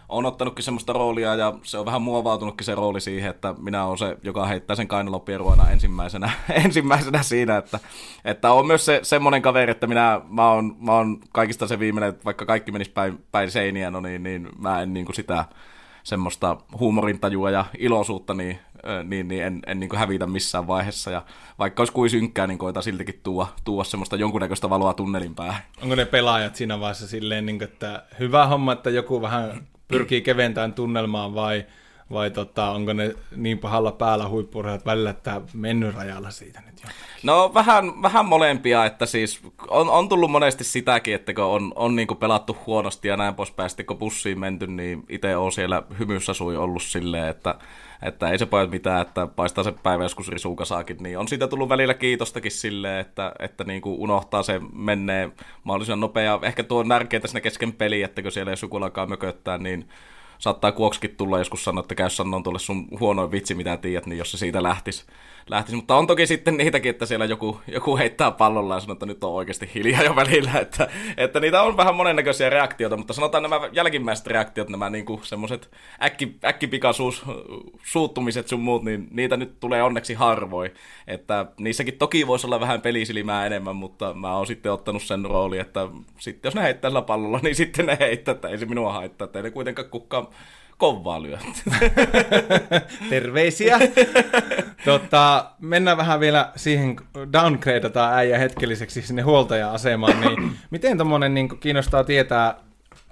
[0.09, 3.97] on ottanutkin semmoista roolia ja se on vähän muovautunutkin se rooli siihen, että minä olen
[3.97, 6.31] se, joka heittää sen kainalopieruona ensimmäisenä,
[6.65, 7.79] ensimmäisenä siinä, että,
[8.25, 12.09] että on myös se semmoinen kaveri, että minä, mä oon, mä oon kaikista se viimeinen,
[12.09, 15.45] että vaikka kaikki menisi päin, päin seiniä, no niin, niin mä en niin kuin sitä,
[16.07, 18.59] semmoista huumorintajua ja iloisuutta, niin,
[19.03, 21.11] niin, niin en, en niin hävitä missään vaiheessa.
[21.11, 21.21] Ja
[21.59, 25.61] vaikka olisi kuin synkkää, niin koitan siltikin tuoda, tuoda semmoista jonkunnäköistä valoa tunnelin päähän.
[25.81, 30.21] Onko ne pelaajat siinä vaiheessa silleen, niin kuin, että hyvä homma, että joku vähän pyrkii
[30.21, 31.65] keventämään tunnelmaa vai
[32.11, 36.89] vai tota, onko ne niin pahalla päällä huippurheilijat välillä, että mennyt rajalla siitä nyt jo?
[37.23, 41.95] No vähän, vähän molempia, että siis on, on tullut monesti sitäkin, että kun on, on
[41.95, 45.83] niin kuin pelattu huonosti ja näin poispäin, sitten kun bussiin menty, niin itse on siellä
[45.99, 47.55] hymyssä sui ollut silleen, että,
[48.01, 51.69] että ei se pojat mitään, että paistaa se päivä joskus risukasaakin, niin on siitä tullut
[51.69, 55.31] välillä kiitostakin silleen, että, että niin kuin unohtaa se menee
[55.63, 56.39] mahdollisimman nopea.
[56.41, 59.89] Ehkä tuo on tärkeää siinä kesken peli, että kun siellä ei sukulakaan mököttää, niin
[60.39, 64.17] saattaa kuoksikin tulla joskus sanoa, että käy sanoa tuolle sun huonoin vitsi, mitä tiedät, niin
[64.17, 65.06] jos se siitä lähtisi
[65.49, 65.75] lähtisi.
[65.75, 69.23] Mutta on toki sitten niitäkin, että siellä joku, joku heittää pallolla ja sanoo, että nyt
[69.23, 70.51] on oikeasti hiljaa jo välillä.
[70.67, 75.71] Että, että niitä on vähän monennäköisiä reaktioita, mutta sanotaan nämä jälkimmäiset reaktiot, nämä niinku semmoiset
[76.03, 77.23] äkki, äkkipikaisuus,
[77.83, 80.71] suuttumiset sun muut, niin niitä nyt tulee onneksi harvoin.
[81.07, 85.60] Että niissäkin toki voisi olla vähän pelisilmää enemmän, mutta mä oon sitten ottanut sen rooli,
[85.60, 85.88] että
[86.19, 89.25] sitten jos ne heittää sillä pallolla, niin sitten ne heittää, että ei se minua haittaa,
[89.25, 90.27] että ei ne kuitenkaan kukaan
[90.77, 91.37] kovaa lyö.
[93.09, 93.79] Terveisiä.
[94.85, 96.95] tota, mennään vähän vielä siihen,
[97.33, 100.21] downgradeataan äijä hetkelliseksi sinne huoltaja-asemaan.
[100.21, 102.55] Niin miten tuommoinen niin kiinnostaa tietää,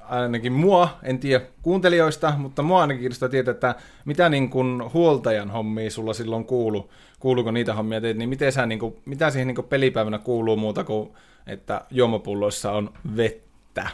[0.10, 3.76] ainakin mua, en tiedä kuuntelijoista, mutta mua ainakin kiinnostaa tietää, että
[4.06, 8.66] mitä niin kuin huoltajan hommia sulla silloin kuuluu, kuuluuko niitä hommia teet, niin miten sä,
[8.66, 11.10] niin kuin, mitä siihen niin kuin pelipäivänä kuuluu muuta kuin,
[11.48, 13.90] että juomapulloissa on vettä?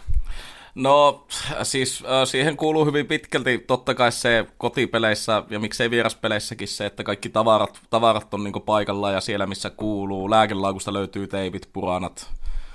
[0.76, 1.26] No
[1.64, 7.04] siis äh, siihen kuuluu hyvin pitkälti totta kai se kotipeleissä ja miksei vieraspeleissäkin se, että
[7.04, 10.30] kaikki tavarat, tavarat on niinku paikalla ja siellä missä kuuluu.
[10.30, 12.32] Lääkelaakusta löytyy teipit, puranat,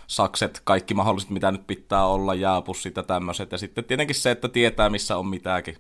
[0.07, 3.53] sakset, kaikki mahdolliset mitä nyt pitää olla, jääpussit ja tämmöiset.
[3.53, 5.77] Ja sitten tietenkin se, että tietää missä on mitäkin.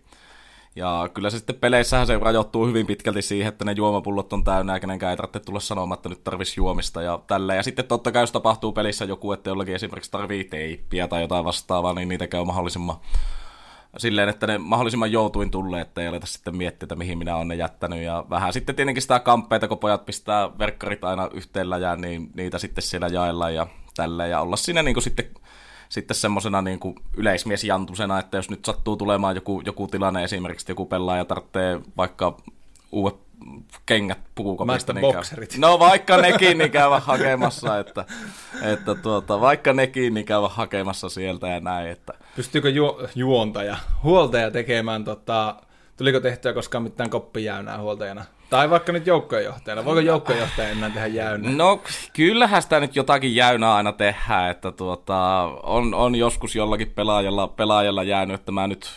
[0.77, 4.73] Ja kyllä se sitten peleissähän se rajoittuu hyvin pitkälti siihen, että ne juomapullot on täynnä
[4.73, 7.55] ja kenenkään ei tarvitse tulla sanomaan, että nyt tarvisi juomista ja tällä.
[7.55, 11.45] Ja sitten totta kai jos tapahtuu pelissä joku, että jollakin esimerkiksi tarvii teippiä tai jotain
[11.45, 12.97] vastaavaa, niin niitä käy mahdollisimman
[13.99, 17.49] silleen, että ne mahdollisimman joutuin tulee, että ei aleta sitten miettiä, että mihin minä olen
[17.49, 18.03] ne jättänyt.
[18.03, 22.59] Ja vähän sitten tietenkin sitä kamppeita, kun pojat pistää verkkarit aina yhteen läjään, niin niitä
[22.59, 25.27] sitten siellä jaellaan ja tällä ja olla siinä niin kuin sitten
[25.89, 26.81] sitten semmoisena niin
[27.17, 32.37] yleismiesjantusena, että jos nyt sattuu tulemaan joku, joku tilanne esimerkiksi, että joku pelaaja tarvitsee vaikka
[32.93, 33.17] uudet
[33.87, 34.93] kengät puukopista.
[34.93, 35.59] Niin bokserit.
[35.59, 38.05] No vaikka nekin niin käyvä hakemassa, että,
[38.63, 41.89] että tuota, vaikka nekin niin käyvä hakemassa sieltä ja näin.
[41.89, 42.13] Että.
[42.37, 45.57] Pystyykö ju- juontaja, huoltaja tekemään, tota,
[45.97, 48.25] tuliko tehtyä koskaan mitään koppijäynää huoltajana?
[48.51, 49.85] Tai vaikka nyt joukkojenjohtajana.
[49.85, 51.53] Voiko joukkojenjohtaja enää tehdä jäynää?
[51.53, 51.81] No
[52.13, 58.03] kyllähän sitä nyt jotakin jäynää aina tehdään, että tuota, on, on joskus jollakin pelaajalla, pelaajalla
[58.03, 58.91] jäänyt, että mä nyt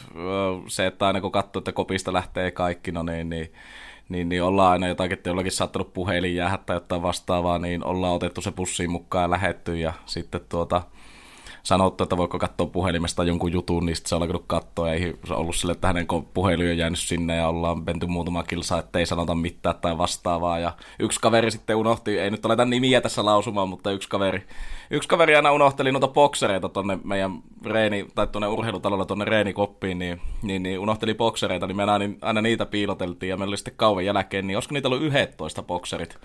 [0.67, 3.53] se, että aina kun katsoo, että kopista lähtee kaikki, no niin, niin
[4.09, 8.13] niin, niin ollaan aina jotakin, että jollakin saattanut puhelin jäädä tai jotain vastaavaa, niin ollaan
[8.13, 10.81] otettu se pussiin mukaan ja lähetty ja sitten tuota,
[11.63, 15.33] sanottu, että voiko katsoa puhelimesta jonkun jutun, niin sitten se on alkanut katsoa, ei se
[15.33, 19.05] ollut sille, että hänen puhelin on jäänyt sinne ja ollaan menty muutama kilsa, että ei
[19.05, 20.59] sanota mitään tai vastaavaa.
[20.59, 24.47] Ja yksi kaveri sitten unohti, ei nyt aleta nimiä tässä lausumaan, mutta yksi kaveri,
[24.91, 30.21] yksi kaveri aina unohteli noita boksereita tonne meidän reeni, tai tuonne urheilutalolla tuonne reenikoppiin, niin,
[30.41, 34.05] niin, niin unohteli boksereita, niin me aina, aina niitä piiloteltiin ja meillä oli sitten kauan
[34.05, 36.17] jälkeen, niin olisiko niitä ollut 11 bokserit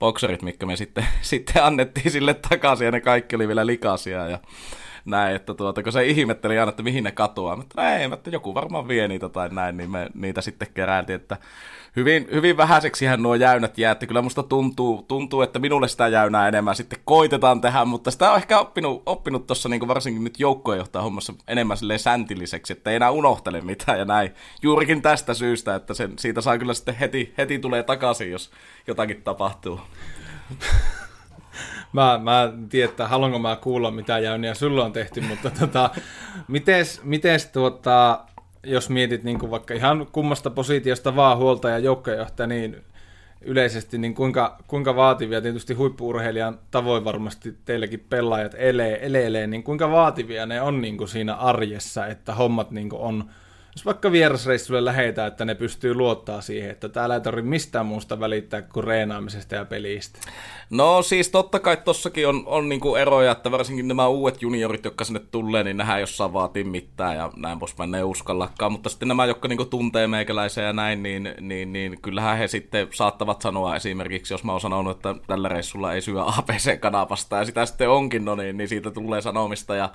[0.00, 4.38] bokserit, mitkä me sitten, sitten annettiin sille takaisin ja ne kaikki oli vielä likaisia ja
[5.04, 8.54] näin, että tuota, kun se ihmetteli aina, että mihin ne katoaa, mutta ei, että joku
[8.54, 11.36] varmaan vie niitä tai näin, niin me niitä sitten keräiltiin, että
[11.96, 16.48] hyvin, hyvin vähäiseksihän nuo jäynät jää, että kyllä musta tuntuu, tuntuu, että minulle sitä jäynää
[16.48, 21.04] enemmän sitten koitetaan tehdä, mutta sitä on ehkä oppinut, oppinut tuossa niin varsinkin nyt joukkojenjohtajan
[21.04, 24.34] hommassa enemmän silleen säntilliseksi, että ei enää unohtele mitään ja näin.
[24.62, 28.50] Juurikin tästä syystä, että sen, siitä saa kyllä sitten heti, heti tulee takaisin, jos
[28.86, 29.80] jotakin tapahtuu.
[31.92, 35.90] mä, mä en tiedä, että haluanko mä kuulla mitä jäyniä sulla on tehty, mutta tota,
[36.48, 38.24] mites, mites tuota,
[38.64, 42.76] jos mietit niin kuin vaikka ihan kummasta positiosta vaan huolta ja joukkojohtaja, niin
[43.40, 49.90] yleisesti, niin kuinka, kuinka vaativia, tietysti huippuurheilijan tavoin varmasti teilläkin pelaajat elee, elelee, niin kuinka
[49.90, 53.30] vaativia ne on niin kuin siinä arjessa, että hommat niin kuin on
[53.80, 58.20] jos vaikka vierasreissulle lähetään, että ne pystyy luottaa siihen, että täällä ei tarvitse mistään muusta
[58.20, 60.18] välittää kuin reenaamisesta ja pelistä.
[60.70, 65.04] No siis totta kai tossakin on, on niinku eroja, että varsinkin nämä uudet juniorit, jotka
[65.04, 68.72] sinne tulee, niin nähdään jossain vaatii mitään ja näin poispäin, ne uskallakaan.
[68.72, 72.88] Mutta sitten nämä, jotka niinku tuntee meikäläisiä ja näin, niin, niin, niin kyllähän he sitten
[72.92, 77.66] saattavat sanoa esimerkiksi, jos mä oon sanonut, että tällä reissulla ei syö APC-kanapasta ja sitä
[77.66, 79.90] sitten onkin, no niin, niin siitä tulee sanomista ja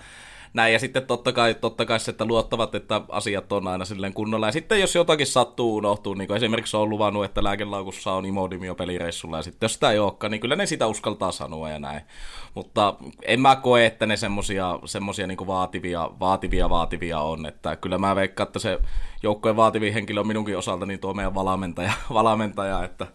[0.55, 4.13] näin, ja sitten totta kai, totta kai se, että luottavat, että asiat on aina silleen
[4.13, 4.45] kunnolla.
[4.45, 8.75] Ja sitten jos jotakin sattuu unohtuu, niin kuin esimerkiksi on luvannut, että lääkelaukussa on Imodimio
[8.75, 12.01] pelireissulla, ja sitten jos sitä ei olekaan, niin kyllä ne sitä uskaltaa sanoa ja näin.
[12.53, 17.45] Mutta en mä koe, että ne semmosia niin vaativia, vaativia, vaativia on.
[17.45, 18.79] Että kyllä mä veikkaan, että se
[19.23, 23.07] joukkojen vaativin henkilö on minunkin osalta niin tuo meidän valmentaja, valmentaja että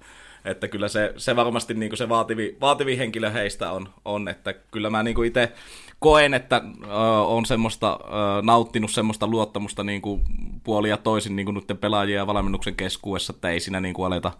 [0.44, 4.90] että kyllä se, se varmasti niin se vaativi, vaativi henkilö heistä on, on että kyllä
[4.90, 5.52] mä niin itse
[6.00, 6.90] koen, että äh,
[7.26, 10.22] on semmoista, äh, nauttinut semmoista luottamusta niin kuin
[10.64, 14.32] puolia toisin niin kuin nyt pelaajien ja valmennuksen keskuudessa, että ei siinä niin kuin aleta,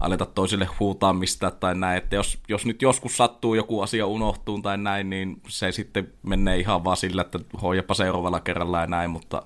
[0.00, 1.14] aleta toisille huutaa
[1.60, 5.72] tai näin, että jos, jos nyt joskus sattuu joku asia unohtuu tai näin, niin se
[5.72, 9.42] sitten menee ihan vaan sillä, että hoijapa seuraavalla kerralla ja näin, mutta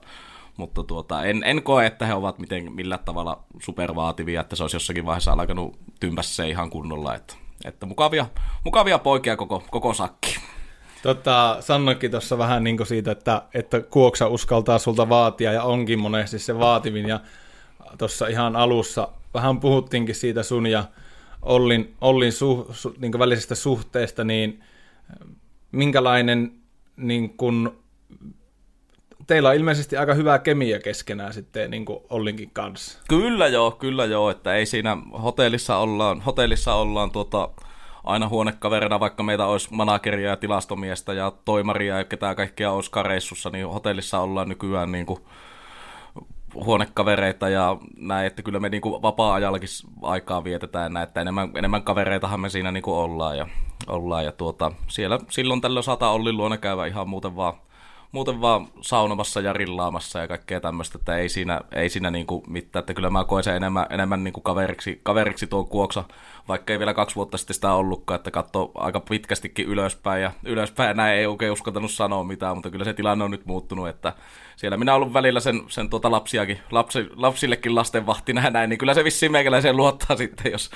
[0.57, 4.77] mutta tuota, en, en koe, että he ovat miten, millään tavalla supervaativia, että se olisi
[4.77, 8.27] jossakin vaiheessa alkanut tympässä ihan kunnolla, että, että mukavia,
[8.65, 10.37] mukavia poikia koko, koko sakki.
[11.07, 16.39] Tota, sanoikin tuossa vähän niin siitä, että, että Kuoksa uskaltaa sulta vaatia ja onkin monesti
[16.39, 17.09] se vaativin.
[17.09, 17.21] Ja
[17.99, 20.85] tuossa ihan alussa vähän puhuttiinkin siitä sun ja
[21.43, 24.61] Ollin, Ollin su, su, niin välisestä suhteesta, niin
[25.73, 26.53] minkälainen
[26.97, 27.79] niin kun,
[29.27, 32.99] teillä on ilmeisesti aika hyvää kemiä keskenään sitten niin kuin Ollinkin kanssa.
[33.09, 37.49] Kyllä joo, kyllä joo, että ei siinä hotellissa ollaan, hotellissa ollaan tuota,
[38.07, 43.51] aina huonekaverina, vaikka meitä olisi manageria ja tilastomiestä ja toimaria ja ketään kaikkia olisi kareissussa,
[43.51, 45.21] niin hotellissa ollaan nykyään niin kuin
[46.55, 49.69] huonekavereita ja näin, että kyllä me niin kuin vapaa-ajallakin
[50.03, 53.47] aikaa vietetään näin, että enemmän, enemmän kavereitahan me siinä niin kuin ollaan ja,
[53.87, 57.55] ollaan ja tuota, siellä silloin tällöin saattaa Ollin luona käydä ihan muuten vaan
[58.17, 62.81] muuten vaan saunomassa ja rillaamassa ja kaikkea tämmöistä, että ei siinä, ei siinä niinku mitään,
[62.81, 66.05] että kyllä mä koen sen enemmän, enemmän niinku kaveriksi, kaveriksi tuo kuoksa,
[66.49, 70.97] vaikka ei vielä kaksi vuotta sitten sitä ollutkaan, että katsoo aika pitkästikin ylöspäin ja ylöspäin
[70.97, 74.13] näin ei oikein uskaltanut sanoa mitään, mutta kyllä se tilanne on nyt muuttunut, että
[74.57, 78.95] siellä minä ollut välillä sen, sen tuota lapsiakin, lapsi, lapsillekin lastenvahtina ja näin, niin kyllä
[78.95, 80.71] se vissiin meikäläiseen luottaa sitten, jos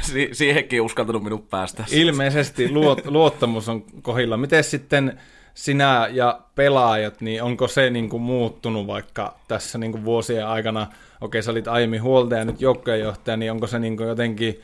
[0.00, 1.84] si- siihenkin uskaltanut minun päästä.
[1.90, 4.36] Ilmeisesti luot, luottamus on kohilla.
[4.36, 5.20] Miten sitten
[5.56, 10.86] sinä ja pelaajat, niin onko se niin kuin muuttunut vaikka tässä niin kuin vuosien aikana,
[11.20, 14.60] okei sä olit aiemmin huoltaja ja nyt joukkojenjohtaja, niin onko se niin kuin jotenkin,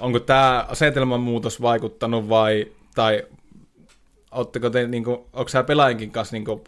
[0.00, 3.22] onko tämä asetelman muutos vaikuttanut vai, tai
[4.30, 6.64] ootteko te, niin kuin, onko sä pelaajankin kanssa niin kuin,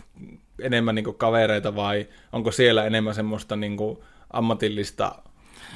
[0.60, 3.98] enemmän niin kuin kavereita vai onko siellä enemmän semmoista niin kuin,
[4.30, 5.14] ammatillista,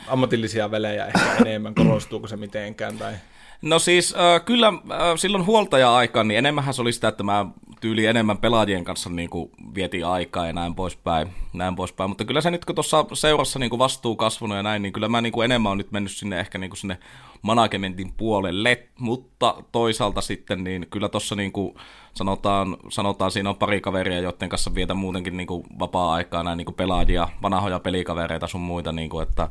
[0.08, 3.14] ammatillisia velejä ehkä enemmän, korostuuko se mitenkään tai...
[3.62, 4.74] No siis äh, kyllä äh,
[5.16, 7.46] silloin huoltaja-aikaan, niin enemmän se oli sitä, että mä
[7.80, 12.10] tyyli enemmän pelaajien kanssa niin kuin vietiin aikaa ja näin poispäin, näin poispäin.
[12.10, 15.08] Mutta kyllä se nyt kun tuossa seurassa niin kuin vastuu kasvanut ja näin, niin kyllä
[15.08, 16.98] mä niin kuin enemmän on nyt mennyt sinne ehkä niin kuin sinne
[17.42, 21.74] managementin puolelle, mutta toisaalta sitten niin kyllä tuossa niin kuin
[22.14, 26.66] sanotaan, sanotaan, siinä on pari kaveria, joiden kanssa vietä muutenkin niin kuin vapaa-aikaa näin niin
[26.66, 29.48] kuin pelaajia, vanhoja pelikavereita sun muita, niin kuin, että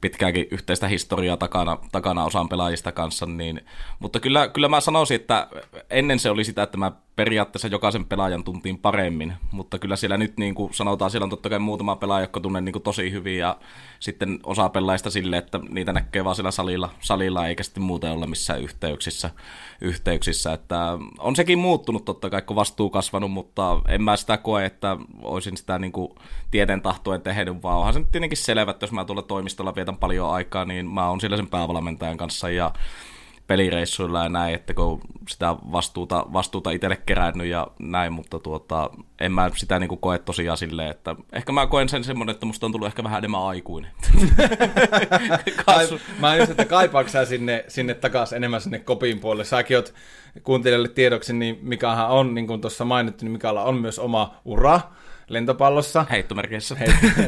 [0.00, 3.60] pitkääkin yhteistä historiaa takana, takana osan pelaajista kanssa, niin,
[3.98, 5.48] mutta kyllä, kyllä mä sanoisin, että
[5.90, 10.36] ennen se oli sitä, että mä periaatteessa jokaisen pelaajan tuntiin paremmin, mutta kyllä siellä nyt
[10.36, 13.38] niin kuin sanotaan, siellä on totta kai muutama pelaaja, jotka tunnen niin kuin tosi hyvin
[13.38, 13.56] ja
[14.00, 18.26] sitten osa pelaajista sille, että niitä näkee vaan siellä salilla, salilla eikä sitten muuten olla
[18.26, 19.30] missään yhteyksissä,
[19.80, 24.64] yhteyksissä, että on sekin muuttunut totta kai, kun vastuu kasvanut, mutta en mä sitä koe,
[24.64, 26.14] että olisin sitä niin kuin
[26.50, 29.96] tieten tahtoen tehnyt, vaan onhan se nyt tietenkin selvä, että jos mä tuolla toimistolla vietän
[29.96, 32.72] paljon aikaa, niin mä oon siellä sen päävalmentajan kanssa ja
[33.46, 38.90] pelireissuilla ja näin, että kun sitä vastuuta, vastuuta itselle kerännyt ja näin, mutta tuota,
[39.20, 42.46] en mä sitä niin kuin koe tosiaan silleen, että ehkä mä koen sen semmoinen, että
[42.46, 43.90] musta on tullut ehkä vähän enemmän aikuinen.
[46.20, 49.44] mä just, että kaipaako sä sinne, sinne takaisin enemmän sinne kopin puolelle?
[49.44, 49.94] Säkin oot
[50.42, 54.80] kuuntelijoille tiedoksi, niin Mikahan on, niin kuin tuossa mainittu, niin Mikalla on myös oma ura,
[55.28, 56.06] lentopallossa.
[56.10, 56.76] Heittomerkeissä.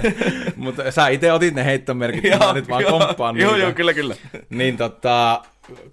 [0.57, 4.15] Mutta sä itse otit ne heittomerkit, joo, nyt vaan komppaan Joo, joo, kyllä, kyllä.
[4.51, 5.43] Niin tota,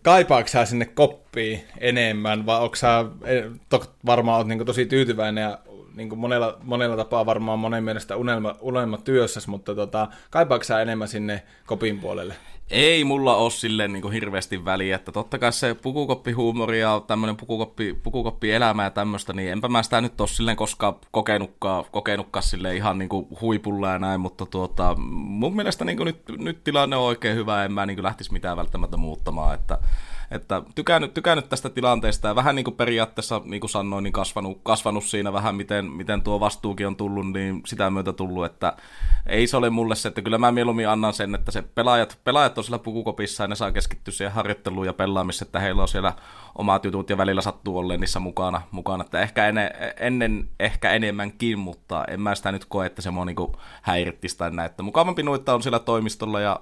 [0.02, 5.42] kaipaako sä sinne koppiin enemmän, vai onko sä, eh, to, varmaan oot niin tosi tyytyväinen
[5.42, 5.60] ja
[5.96, 11.08] niin monella, monella tapaa varmaan monen mielestä unelma, unelma työssäsi, mutta tota, kaipaako sä enemmän
[11.08, 12.36] sinne kopin puolelle?
[12.70, 17.38] Ei mulla ole silleen niin kuin hirveästi väliä, että totta kai se pukukoppihuumori ja tämmöinen
[17.38, 22.76] pukukoppi, pukukoppi-elämä ja tämmöistä, niin enpä mä sitä nyt ole silleen koskaan kokenutkaan, kokenutkaan silleen
[22.76, 26.96] ihan niin kuin huipulla ja näin, mutta tuota, mun mielestä niin kuin nyt, nyt tilanne
[26.96, 29.78] on oikein hyvä, en mä niin kuin lähtisi mitään välttämättä muuttamaan, että
[30.34, 34.60] että tykännyt, tykännyt tästä tilanteesta ja vähän niin kuin periaatteessa, niin kuin sanoin, niin kasvanut,
[34.64, 38.78] kasvanut siinä vähän, miten, miten tuo vastuukin on tullut, niin sitä myötä tullut, että
[39.26, 42.58] ei se ole mulle se, että kyllä mä mieluummin annan sen, että se pelaajat, pelaajat
[42.58, 46.14] on siellä pukukopissa ja ne saa keskittyä siihen harjoitteluun ja pelaamiseen, että heillä on siellä
[46.56, 49.04] omat jutut ja välillä sattuu olleen niissä mukana, mukana.
[49.04, 53.26] että ehkä ennen, ennen ehkä enemmänkin, mutta en mä sitä nyt koe, että se mua
[53.26, 53.36] niin
[53.82, 56.60] häirittisi tai näin, että mukavampi nuitta on siellä toimistolla ja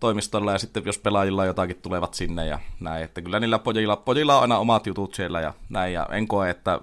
[0.00, 4.36] toimistolla ja sitten jos pelaajilla jotakin tulevat sinne ja näin, että kyllä niillä pojilla, pojilla
[4.36, 5.92] on aina omat jutut siellä ja näin.
[5.92, 6.80] Ja en koe, että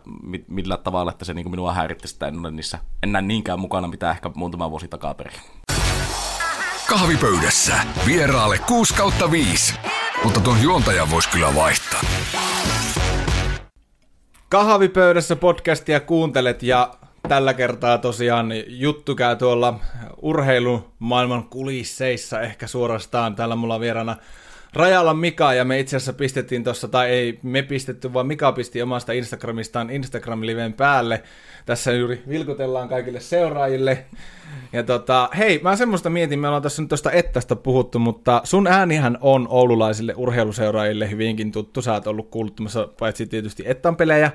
[0.48, 4.12] millä tavalla, että se niin minua häirittäisi, että en ole niissä enää niinkään mukana, mitä
[4.12, 5.40] ehkä muutama vuosi takaperin.
[6.90, 7.74] Kahvipöydässä.
[8.06, 9.74] Vieraalle 6 kautta 5,
[10.24, 12.02] mutta tuon juontajan voisi kyllä vaihtaa.
[14.50, 16.92] Kahvipöydässä podcastia kuuntelet ja
[17.28, 19.80] tällä kertaa tosiaan juttu käy tuolla
[20.22, 23.36] urheilumaailman kulisseissa ehkä suorastaan.
[23.36, 24.16] Täällä mulla on vieraana
[24.74, 28.82] Rajalla Mika ja me itse asiassa pistettiin tuossa, tai ei me pistetty, vaan Mika pisti
[28.82, 31.24] omasta Instagramistaan Instagram-liven päälle.
[31.66, 34.06] Tässä juuri vilkutellaan kaikille seuraajille.
[34.74, 38.68] Ja tota, hei, mä semmoista mietin, me ollaan tässä nyt tuosta Ettästä puhuttu, mutta sun
[38.68, 41.82] äänihän on oululaisille urheiluseuraajille hyvinkin tuttu.
[41.82, 44.32] Sä oot ollut kuuluttamassa paitsi tietysti Ettan pelejä,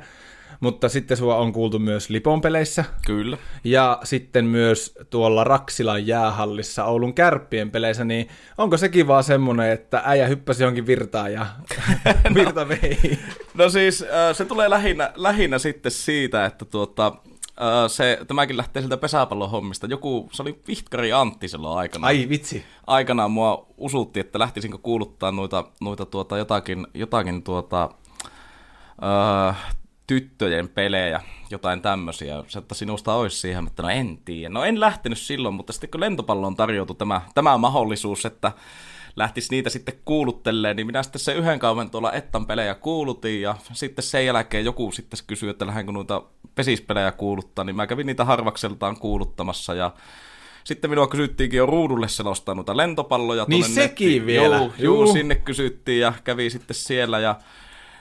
[0.60, 2.84] mutta sitten sua on kuultu myös Lipon peleissä.
[3.06, 3.38] Kyllä.
[3.64, 8.28] Ja sitten myös tuolla Raksilan jäähallissa Oulun kärppien peleissä, niin
[8.58, 11.46] onko sekin vaan semmoinen, että äijä hyppäsi jonkin virtaan ja
[12.34, 13.18] virta vei?
[13.54, 17.12] No siis se tulee lähinnä, lähinnä sitten siitä, että tuota,
[17.88, 19.86] se, tämäkin lähtee siltä pesäpallon hommista.
[19.86, 22.06] Joku, se oli Vihtkari Antti silloin aikana.
[22.06, 22.64] Ai vitsi.
[22.86, 27.90] Aikanaan mua usutti, että lähtisinkö kuuluttaa noita, noita tuota, jotakin, jotakin tuota,
[29.02, 29.54] uh,
[30.06, 34.48] tyttöjen pelejä, jotain tämmöisiä, se, että sinusta olisi siihen, mutta no en tiedä.
[34.48, 38.52] No en lähtenyt silloin, mutta sitten kun lentopalloon tarjoutui tämä, tämä mahdollisuus, että
[39.16, 43.56] lähtisi niitä sitten kuulutteleen, niin minä sitten se yhden kauan tuolla Ettan pelejä kuulutin, ja
[43.72, 46.22] sitten sen jälkeen joku sitten kysyi, että lähdenkö noita
[46.54, 49.92] pesispelejä kuuluttaa, niin mä kävin niitä harvakseltaan kuuluttamassa, ja
[50.64, 53.44] sitten minua kysyttiinkin jo ruudulle selostaa noita lentopalloja.
[53.48, 54.26] Niin sekin nettiin.
[54.26, 54.56] vielä.
[54.56, 57.36] Joo, juu, sinne kysyttiin ja kävi sitten siellä, ja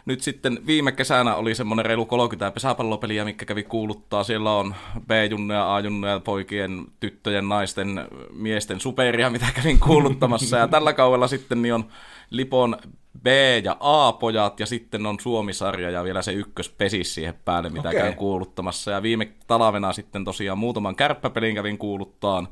[0.05, 4.23] nyt sitten viime kesänä oli semmoinen reilu 30 pesäpallopeliä, mikä kävi kuuluttaa.
[4.23, 4.75] Siellä on
[5.07, 10.57] B-junneja, A-junneja, poikien, tyttöjen, naisten, miesten superia, mitä kävin kuuluttamassa.
[10.57, 11.85] Ja tällä kaudella sitten niin on
[12.29, 12.77] Lipon
[13.23, 13.27] B-
[13.63, 18.01] ja A-pojat ja sitten on Suomisarja ja vielä se ykköspesis siihen päälle, mitä okay.
[18.01, 18.91] käyn kuuluttamassa.
[18.91, 22.47] Ja viime talvena sitten tosiaan muutaman kärppäpelin kävin kuuluttaan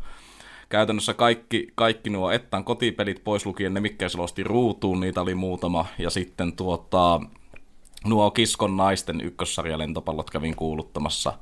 [0.70, 5.86] käytännössä kaikki, kaikki nuo Ettan kotipelit pois lukien ne, mikä selosti ruutuun, niitä oli muutama.
[5.98, 7.22] Ja sitten tuota,
[8.04, 11.34] nuo Kiskon naisten ykkössarjalentopallot kävin kuuluttamassa.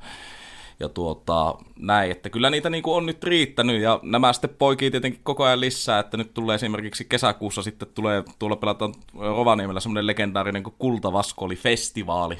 [0.80, 5.22] Ja tuota, näin, että kyllä niitä niinku on nyt riittänyt ja nämä sitten poikii tietenkin
[5.24, 10.64] koko ajan lisää, että nyt tulee esimerkiksi kesäkuussa sitten tulee, tuolla pelataan Rovaniemellä semmoinen legendaarinen
[10.64, 12.38] Kultavaskoli-festivaali,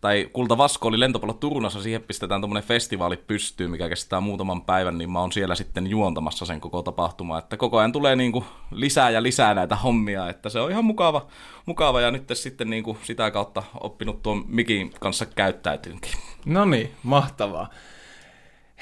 [0.00, 5.10] tai Kultavasko oli lentopallo Turunassa, siihen pistetään tuommoinen festivaali pystyyn, mikä kestää muutaman päivän, niin
[5.10, 9.10] mä oon siellä sitten juontamassa sen koko tapahtuma, että koko ajan tulee niin kuin lisää
[9.10, 11.26] ja lisää näitä hommia, että se on ihan mukava,
[11.66, 16.12] mukava ja nyt sitten niin kuin sitä kautta oppinut tuon mikin kanssa käyttäytyynkin.
[16.44, 17.70] No niin, mahtavaa.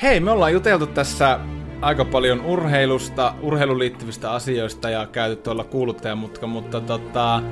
[0.02, 1.40] Hei, me ollaan juteltu tässä
[1.80, 7.42] aika paljon urheilusta, urheiluun liittyvistä asioista ja käyty tuolla kuuluttajamutka, mutta tota,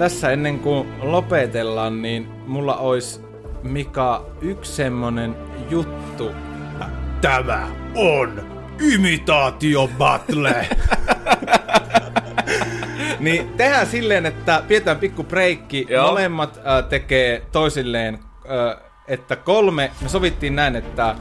[0.00, 3.20] tässä ennen kuin lopetellaan, niin mulla olisi
[3.62, 5.36] Mika yksi semmonen
[5.70, 6.30] juttu.
[7.20, 8.42] Tämä on
[8.94, 10.68] imitaatio battle.
[13.20, 15.86] niin tehdään silleen, että pidetään pikku breikki.
[15.88, 16.06] Joo.
[16.06, 21.16] Molemmat äh, tekee toisilleen, äh, että kolme, me sovittiin näin, että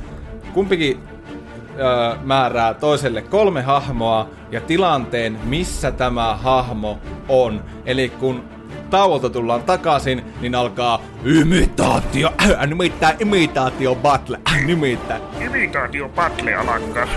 [0.53, 6.99] kumpikin äh, määrää toiselle kolme hahmoa ja tilanteen, missä tämä hahmo
[7.29, 7.63] on.
[7.85, 8.58] Eli kun
[8.89, 15.21] tauolta tullaan takaisin, niin alkaa imitaatio, äh, nimittäin imitaatio battle, äh, nimittäin.
[15.41, 17.07] Imitaatio battle alakka.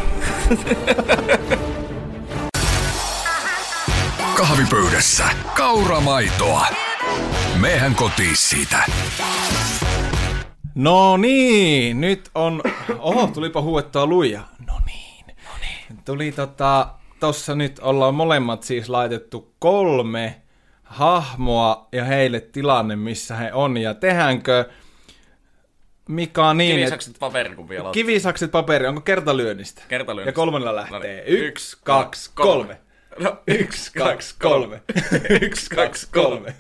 [4.36, 5.24] Kahvipöydässä
[5.56, 6.66] kauramaitoa.
[7.60, 8.84] Mehän kotiin siitä.
[10.74, 12.62] No niin, nyt on...
[12.98, 14.40] Oho, tulipa huuettua luja.
[14.66, 16.02] No niin, no niin.
[16.04, 16.88] Tuli tota...
[17.20, 20.41] Tossa nyt ollaan molemmat siis laitettu kolme
[20.92, 23.76] hahmoa ja heille tilanne, missä he on.
[23.76, 24.64] Ja tehdäänkö
[26.08, 29.82] Mika niin, Kivisakset paperi, kun vielä Kivisakset paperi, onko kertalyönnistä?
[29.88, 30.28] Kertalyönnistä.
[30.28, 30.98] Ja kolmannella lähtee.
[30.98, 31.22] No niin.
[31.46, 32.78] Yksi, kaksi, kolme.
[33.18, 34.82] No, yksi, kaksi, kolme.
[35.42, 36.54] yksi, kaksi, kolme.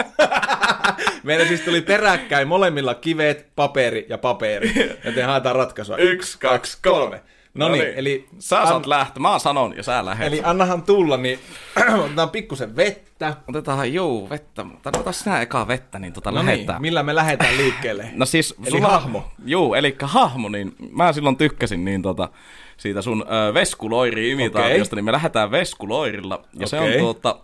[1.22, 4.98] Meillä siis tuli peräkkäin molemmilla kivet, paperi ja paperi.
[5.04, 5.96] Ja te haetaan ratkaisua.
[5.96, 7.22] Yksi, kaksi, kolme.
[7.54, 8.28] No niin, eli...
[8.38, 10.26] Sä saat lähteä, mä sanon ja sä lähet.
[10.26, 11.38] Eli annahan tulla, niin
[12.04, 13.36] otetaan pikkusen vettä.
[13.48, 16.66] Otetaan, juu, vettä, mutta ota sinä ekaa vettä, niin tota No lähetään.
[16.66, 18.10] niin, millä me lähdetään liikkeelle?
[18.14, 18.54] No siis...
[18.66, 19.24] Eli hahmo.
[19.44, 22.28] Juu, eli hahmo, niin mä silloin tykkäsin niin tota,
[22.76, 24.96] siitä sun ö, veskuloiri-imitaatiosta, Okei.
[24.96, 26.44] niin me lähdetään veskuloirilla.
[26.58, 27.36] Ja se on tuota,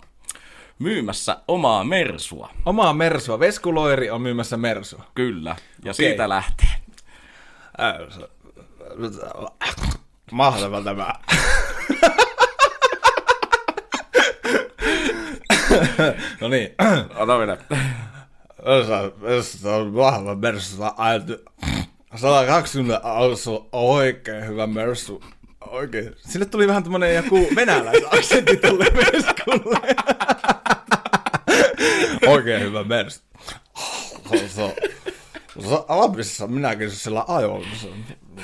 [0.79, 2.51] myymässä omaa mersua.
[2.67, 3.41] Omaa Mersua.
[3.41, 5.05] Veskuloiri on myymässä Mersua.
[5.15, 5.51] Kyllä.
[5.51, 5.95] Ja Okei.
[5.95, 6.69] siitä lähtee.
[10.33, 11.15] Mahtava tämä.
[16.41, 16.75] no niin.
[17.17, 17.57] Ota minä.
[19.43, 20.77] Se on vahva Mersu.
[20.97, 21.37] Ajeltu
[22.17, 25.23] 120 alussa on oikein hyvä Mersu.
[25.61, 26.15] Oikein.
[26.19, 29.97] Sille tuli vähän tämmönen joku venäläisaksentti tulle Veskulle.
[32.33, 33.21] oikein hyvä Mersu.
[35.89, 37.67] Lapissa minäkin sillä ajoin.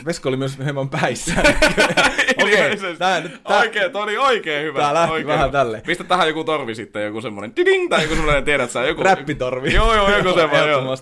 [0.07, 1.35] Vesko oli myös hieman päissä.
[2.43, 4.79] Okei, tää nyt- tää- Oikein, toi oli oikein hyvä.
[4.79, 5.59] Tää lähti oikein vähän hyvä.
[5.59, 5.83] tälleen.
[5.87, 9.03] Pistä tähän joku torvi sitten, joku semmonen diding, tai joku semmonen, tiedät sä, joku...
[9.03, 9.75] Räppitorvi.
[9.75, 10.97] Joo, joo, joku semmonen, joo.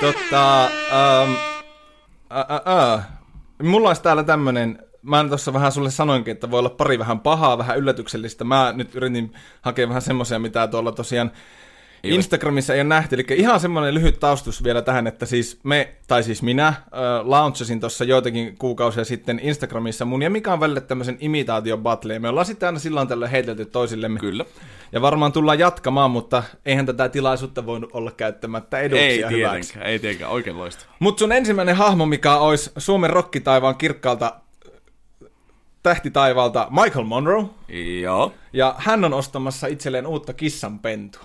[0.00, 1.32] Totta, ähm,
[2.32, 3.02] ä, ä, ä.
[3.62, 7.58] mulla olisi täällä tämmönen, mä tuossa vähän sulle sanoinkin, että voi olla pari vähän pahaa,
[7.58, 8.44] vähän yllätyksellistä.
[8.44, 11.30] Mä nyt yritin hakea vähän semmoisia, mitä tuolla tosiaan
[12.02, 13.16] Instagramissa ei ole nähty.
[13.16, 16.82] Eli ihan semmoinen lyhyt taustus vielä tähän, että siis me, tai siis minä, äh,
[17.22, 22.18] launchasin tuossa joitakin kuukausia sitten Instagramissa mun ja Mikan välille tämmöisen imitaation battle.
[22.18, 24.20] Me ollaan sitten aina silloin tällä heitelty toisillemme.
[24.20, 24.44] Kyllä.
[24.92, 29.72] Ja varmaan tullaan jatkamaan, mutta eihän tätä tilaisuutta voinut olla käyttämättä Ei eduksia hyväksi.
[29.72, 30.90] tietenkään, ei tietenkään, oikein loistava.
[30.98, 34.40] Mutta sun ensimmäinen hahmo, mikä olisi Suomen rokkitaivaan kirkkaalta
[35.82, 37.44] tähtitaivalta Michael Monroe,
[38.00, 38.32] Joo.
[38.52, 41.22] ja hän on ostamassa itselleen uutta kissanpentua.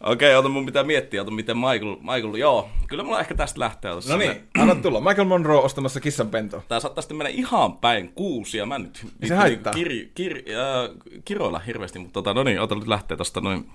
[0.00, 3.90] Okei, ota mun pitää miettiä, ota miten Michael, Michael, joo, kyllä mulla ehkä tästä lähtee.
[4.08, 5.00] No niin, anna tulla.
[5.00, 6.62] Michael Monroe ostamassa kissanpentua.
[6.68, 9.72] Tää saattaa sitten mennä ihan päin kuusi, ja mä nyt se haittaa.
[9.72, 10.90] Kir, kir, äh,
[11.24, 13.70] kiroilla hirveästi, mutta tota, no niin, ota nyt lähtee tosta noin.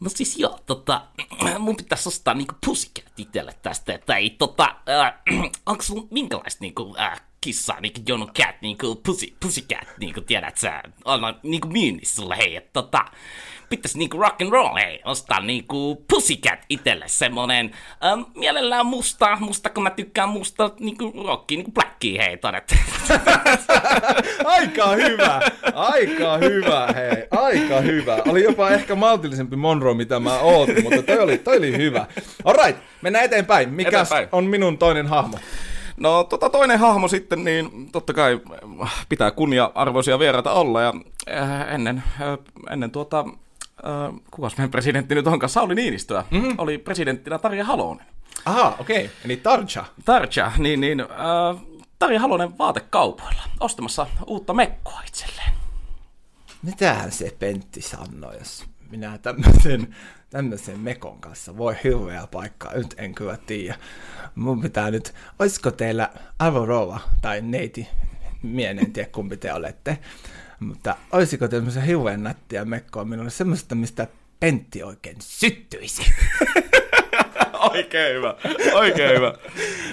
[0.00, 1.02] No siis joo, tota,
[1.58, 5.14] mun pitäisi ostaa niinku pussycat itselle tästä, että ei tota, äh,
[5.66, 10.82] onko sun minkälaista niinku äh, kissaa, niinku Jono Cat, niinku pussy, pussycat, niinku tiedät sä,
[11.04, 13.04] on niinku myynnissä sulle, hei, että tota,
[13.68, 17.70] pitäisi niinku rock and roll, hei, ostaa niinku pussycat itselle semmonen,
[18.04, 22.74] ähm, mielellään musta, musta kun mä tykkään musta, niinku rockia, niinku blackia, hei, todet.
[24.44, 25.40] Aika hyvä,
[25.74, 28.16] aika hyvä, hei, aika hyvä.
[28.28, 32.06] Oli jopa ehkä maltillisempi Monroe, mitä mä ootin, mutta toi oli, toi oli hyvä.
[32.44, 33.68] Alright, mennään eteenpäin.
[33.70, 34.28] Mikä Eteenpäin.
[34.32, 35.38] on minun toinen hahmo?
[35.98, 38.40] No tota toinen hahmo sitten, niin totta kai
[38.82, 40.94] äh, pitää kunnia-arvoisia vieraita olla, ja
[41.30, 42.38] äh, ennen, äh,
[42.70, 43.24] ennen tuota,
[43.86, 46.54] äh, kukas meidän presidentti nyt onkaan, Sauli Niinistöä, mm-hmm.
[46.58, 48.06] oli presidenttinä Tarja Halonen.
[48.44, 49.08] Aha, okei, okay.
[49.24, 49.84] eli Tarja.
[50.04, 51.06] Tarja, niin, niin äh,
[51.98, 55.52] Tarja Halonen vaatekaupoilla ostamassa uutta mekkoa itselleen.
[56.62, 59.94] Mitähän se Pentti sanoi, jos minä tämmöisen,
[60.30, 63.78] tämmöisen mekon kanssa voi hirveä paikkaa, nyt en kyllä tiedä.
[64.34, 67.88] Mun pitää nyt, olisiko teillä avorouva tai neiti,
[68.42, 69.98] mien en tiedä kumpi te olette,
[70.60, 74.06] mutta olisiko tämmöisen hirveän nättiä mekkoa minulle semmoista, mistä
[74.40, 76.02] Pentti oikein syttyisi.
[77.72, 78.34] Oikein hyvä,
[78.72, 79.34] oikein hyvä.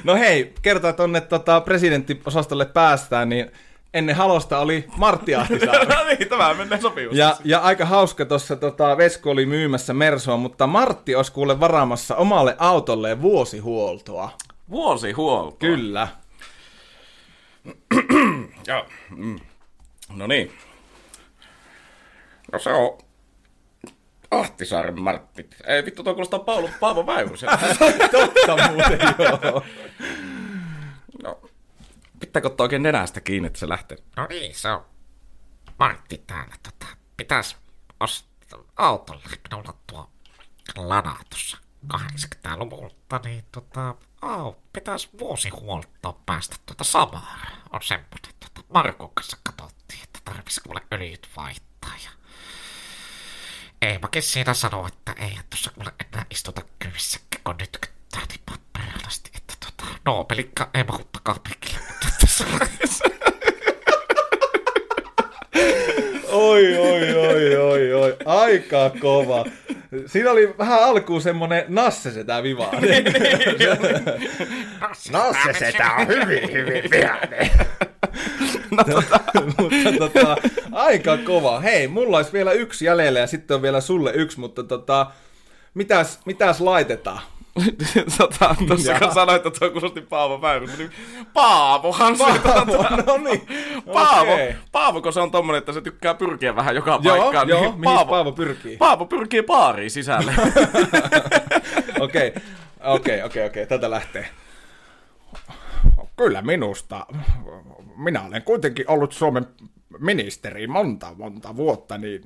[0.03, 3.51] No hei, kertaa tonne tota, presidenttiosastolle päästään, niin
[3.95, 5.85] ennen halosta oli Martti Ahtisaari.
[5.95, 7.17] no niin, tämä menee sopivasti.
[7.17, 12.15] Ja, ja aika hauska tuossa tota, Vesku oli myymässä Mersua, mutta Martti olisi kuule varaamassa
[12.15, 14.31] omalle autolleen vuosihuoltoa.
[14.69, 15.57] Vuosihuolto.
[15.59, 16.07] Kyllä.
[18.67, 18.85] Joo.
[19.09, 19.39] Mm.
[20.15, 20.51] No niin.
[22.53, 22.97] No se on
[24.31, 25.49] Ahtisaaren Martti.
[25.67, 26.39] Ei vittu, toi kuulostaa
[26.79, 27.59] Paavo Väyryseltä.
[28.11, 29.63] Totta muuten, joo.
[32.19, 33.97] pitääkö ottaa oikein nenästä kiinni, että se lähtee?
[34.15, 34.85] No niin, se on
[35.79, 36.55] Martti täällä.
[36.63, 36.85] Tota,
[37.17, 37.57] pitäis
[37.99, 40.09] ostaa autolle minulla tuo
[40.75, 41.57] lana tuossa
[41.93, 47.37] 80-luvulta, niin tota, oh, pitäis vuosihuoltoon päästä tuota samaa.
[47.73, 52.09] On semmonen, tota, Markon kanssa katsottiin, että tarvis kuule öljyt vaihtaa ja
[53.81, 59.31] Eemakin siinä sanoi, että ei tuossa kuule enää istuta kyvissä, kun nyt kyttää niin papperelasti,
[59.37, 63.05] että tota, Noobelikka ei mahuttakaan pikille, mutta tässä vaiheessa.
[66.31, 68.17] Oi, oi, oi, oi, oi.
[68.25, 69.45] Aika kova.
[70.05, 72.71] Siinä oli vähän alkuun semmonen nasse sitä vivaa.
[75.11, 77.51] Nasse setä on hyvin, hyvin vihainen.
[79.57, 80.35] mutta tota,
[80.71, 81.59] aika kova.
[81.59, 85.11] Hei, mulla olisi vielä yksi jäljellä ja sitten on vielä sulle yksi, mutta tota,
[85.73, 87.21] mitäs, mitäs laitetaan?
[88.17, 90.91] Tota, tuossa kun sanoit, että tuo kuulosti Paavo Väyrystä, niin
[91.33, 92.23] Paavohan se.
[92.43, 93.47] Paavo, tota, no niin.
[93.93, 94.55] Paavo, Okei.
[94.71, 97.49] Paavo, kun se on tommonen, että se tykkää pyrkiä vähän joka Joo, paikkaan.
[97.49, 98.77] joo, niin Paavo, Paavo pyrkii?
[98.77, 100.33] Paavo pyrkii baariin sisälle.
[101.99, 102.33] Okei,
[102.83, 104.29] okei, okei, okei, tätä lähtee.
[106.17, 107.05] Kyllä minusta.
[107.97, 109.47] Minä olen kuitenkin ollut Suomen
[109.99, 112.21] ministeri monta, monta vuotta, niin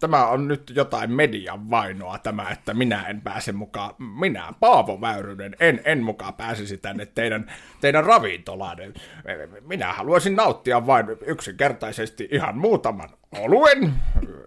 [0.00, 3.94] tämä on nyt jotain median vainoa tämä, että minä en pääse mukaan.
[3.98, 8.78] Minä, Paavo Väyrynen, en, en mukaan pääsisi tänne teidän, teidän ravintolaan.
[9.60, 13.08] Minä haluaisin nauttia vain yksinkertaisesti ihan muutaman
[13.38, 13.94] oluen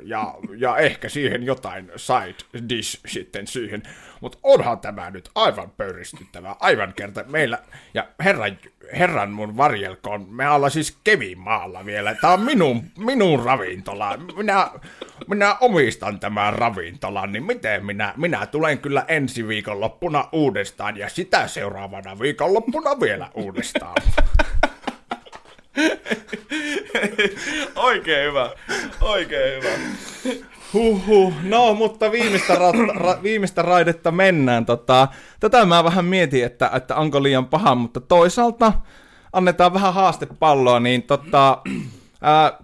[0.07, 3.83] ja, ja ehkä siihen jotain side dish sitten siihen.
[4.21, 7.59] Mutta onhan tämä nyt aivan pöyristyttävää, aivan kerta meillä,
[7.93, 8.57] ja herran,
[8.93, 14.67] herran mun varjelkoon, me ollaan siis Kevimaalla vielä, tämä on minun, minun ravintola, minä,
[15.27, 21.47] minä omistan tämän ravintolan, niin miten minä, minä tulen kyllä ensi viikonloppuna uudestaan, ja sitä
[21.47, 23.95] seuraavana viikonloppuna vielä uudestaan.
[27.75, 28.51] Oikein hyvä,
[29.01, 29.69] oikein hyvä.
[30.73, 31.33] Huhhuh.
[31.43, 34.65] No, mutta viimeistä, ra- ra- viimeistä raidetta mennään.
[34.65, 35.07] Tota,
[35.39, 38.73] tätä mä vähän mietin, että, että onko liian paha, mutta toisaalta
[39.33, 41.61] annetaan vähän haastepalloa, niin tota,
[42.21, 42.59] ää,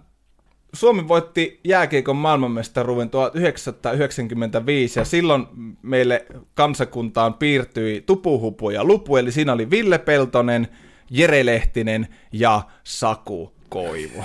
[0.74, 5.47] Suomi voitti jääkiekon maailmanmestaruuden 1995 ja silloin
[5.82, 10.68] meille kansakuntaan piirtyi Tupuhupu ja Lupu, eli siinä oli Ville Peltonen,
[11.16, 14.24] Jere Lehtinen ja Saku Koivu.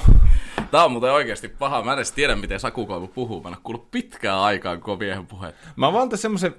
[0.71, 1.83] Tää on muuten oikeasti paha.
[1.83, 3.43] Mä en edes tiedä, miten Saku Koivu puhuu.
[3.43, 5.69] Mä en ole kuullut pitkään aikaan koko miehen puhetta.
[5.77, 6.55] Mä vaan tässä semmosen,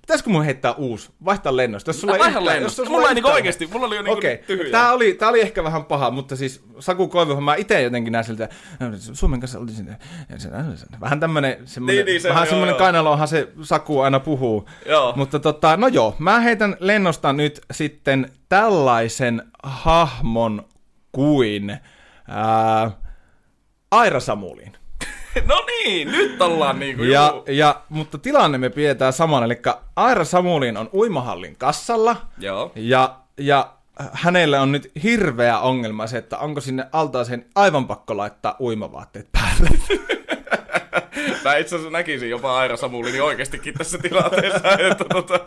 [0.00, 2.84] pitäisikö mun heittää uusi, vaihtaa lennosta, jos sulla yhtään- lennosta.
[2.84, 4.70] Mulla ei niinku oikeesti, mulla oli jo niinku Okei, tyhjää.
[4.70, 8.24] tää oli, tää oli ehkä vähän paha, mutta siis Saku Koivuhan mä itse jotenkin näin
[8.24, 8.48] siltä,
[9.12, 9.96] Suomen kanssa oli sinne,
[11.00, 12.78] vähän tämmönen, semmonen, Niin, niin, se- vähän joo, semmonen joo.
[12.78, 14.68] kainalohan se Saku aina puhuu.
[14.86, 15.12] Joo.
[15.16, 20.64] Mutta tota, no joo, mä heitän lennosta nyt sitten tällaisen hahmon
[21.12, 21.78] kuin
[22.28, 22.90] ää,
[23.92, 24.72] Aira Samulin.
[25.48, 27.44] No niin, nyt ollaan niinku Ja, juu.
[27.48, 29.58] ja, mutta tilanne me pidetään saman, eli
[29.96, 32.72] Aira Samulin on uimahallin kassalla, Joo.
[32.74, 33.72] ja, ja
[34.12, 39.78] hänelle on nyt hirveä ongelma se, että onko sinne altaaseen aivan pakko laittaa uimavaatteet päälle.
[41.44, 45.40] Mä itse asiassa näkisin jopa Aira Samulini oikeestikin tässä tilanteessa, että tota...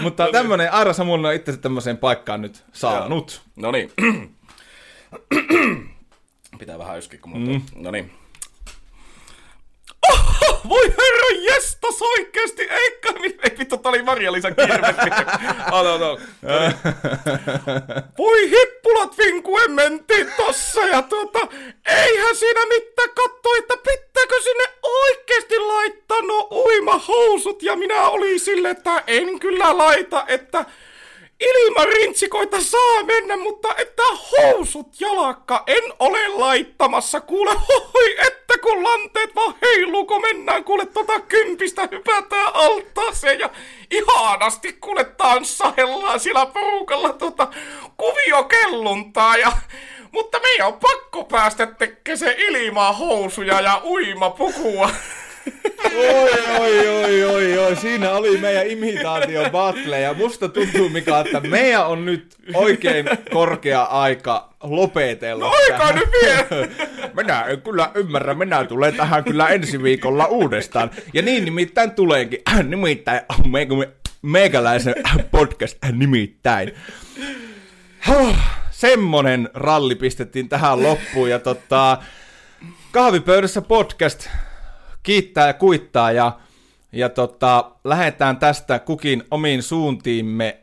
[0.00, 3.42] mutta tämmönen Aira Samulin on itse tämmöiseen paikkaan nyt saanut.
[3.56, 3.92] No niin.
[6.62, 7.62] Pitää vähän yskiä, kun mulla mm.
[7.74, 8.12] No niin.
[10.10, 14.96] Oho, voi herra jestas oikeesti, eikä ei vittu, tää oli Marja-Liisan kirves.
[15.72, 16.20] Ota, ota.
[16.42, 16.74] No niin.
[18.18, 21.38] Voi hippulat vinkuen mentiin tossa ja tuota,
[21.86, 28.70] eihän siinä mitään katso, että pitääkö sinne oikeesti laittaa no uimahousut ja minä olin sille,
[28.70, 30.64] että en kyllä laita, että
[31.42, 37.20] Ilman rintsikoita saa mennä, mutta että housut jalakka en ole laittamassa.
[37.20, 43.50] Kuule, hoi, että kun lanteet vaan heiluu, kun mennään, kuule, tota kympistä hypätään altaaseen ja
[43.90, 47.48] ihanasti, kuule, tanssahellaan siellä porukalla tota
[47.96, 49.52] kuviokelluntaa ja...
[50.12, 54.90] Mutta meidän on pakko päästä tekemään se ilmaa housuja ja uimapukua.
[55.96, 61.40] Oi, oi, oi, oi, oi, siinä oli meidän imitaatio battle, ja musta tuntuu, Mika, että
[61.40, 65.44] meidän on nyt oikein korkea aika lopetella.
[65.44, 66.68] No aika nyt vielä.
[67.16, 70.90] Minä en kyllä ymmärrä, minä tulen tähän kyllä ensi viikolla uudestaan.
[71.14, 73.74] Ja niin nimittäin tuleekin, nimittäin meikä,
[74.22, 74.94] meikäläisen
[75.30, 76.74] podcast nimittäin.
[78.08, 78.36] Huh,
[78.70, 81.98] Semmonen ralli pistettiin tähän loppuun ja tota,
[82.92, 84.28] kahvipöydässä podcast
[85.02, 86.38] kiittää ja kuittaa ja,
[86.92, 90.58] ja tota, lähdetään tästä kukin omiin suuntiimme.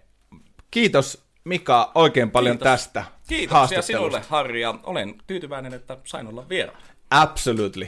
[0.71, 2.71] Kiitos Mika oikein paljon Kiitos.
[2.71, 6.81] tästä Kiitoksia sinulle, Harri, ja olen tyytyväinen, että sain olla vieraan.
[7.11, 7.87] Absolutely.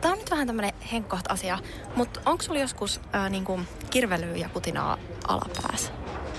[0.00, 1.58] Tämä on nyt vähän tämmönen henkkoht asia,
[1.96, 3.60] mutta onko sulla joskus ää, niinku
[3.90, 5.92] kirvelyä ja putinaa alapäässä?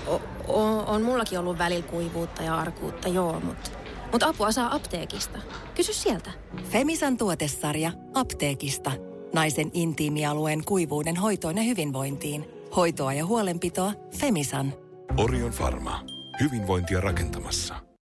[0.06, 3.70] O- o- on mullakin ollut välillä kuivuutta ja arkuutta, joo, mutta
[4.12, 5.38] mut apua saa apteekista.
[5.74, 6.30] Kysy sieltä.
[6.70, 8.92] Femisan tuotesarja apteekista.
[9.34, 12.48] Naisen intiimialueen kuivuuden hoitoon ja hyvinvointiin.
[12.76, 14.72] Hoitoa ja huolenpitoa Femisan.
[15.16, 16.04] Orion Pharma.
[16.40, 17.91] Hyvinvointia rakentamassa.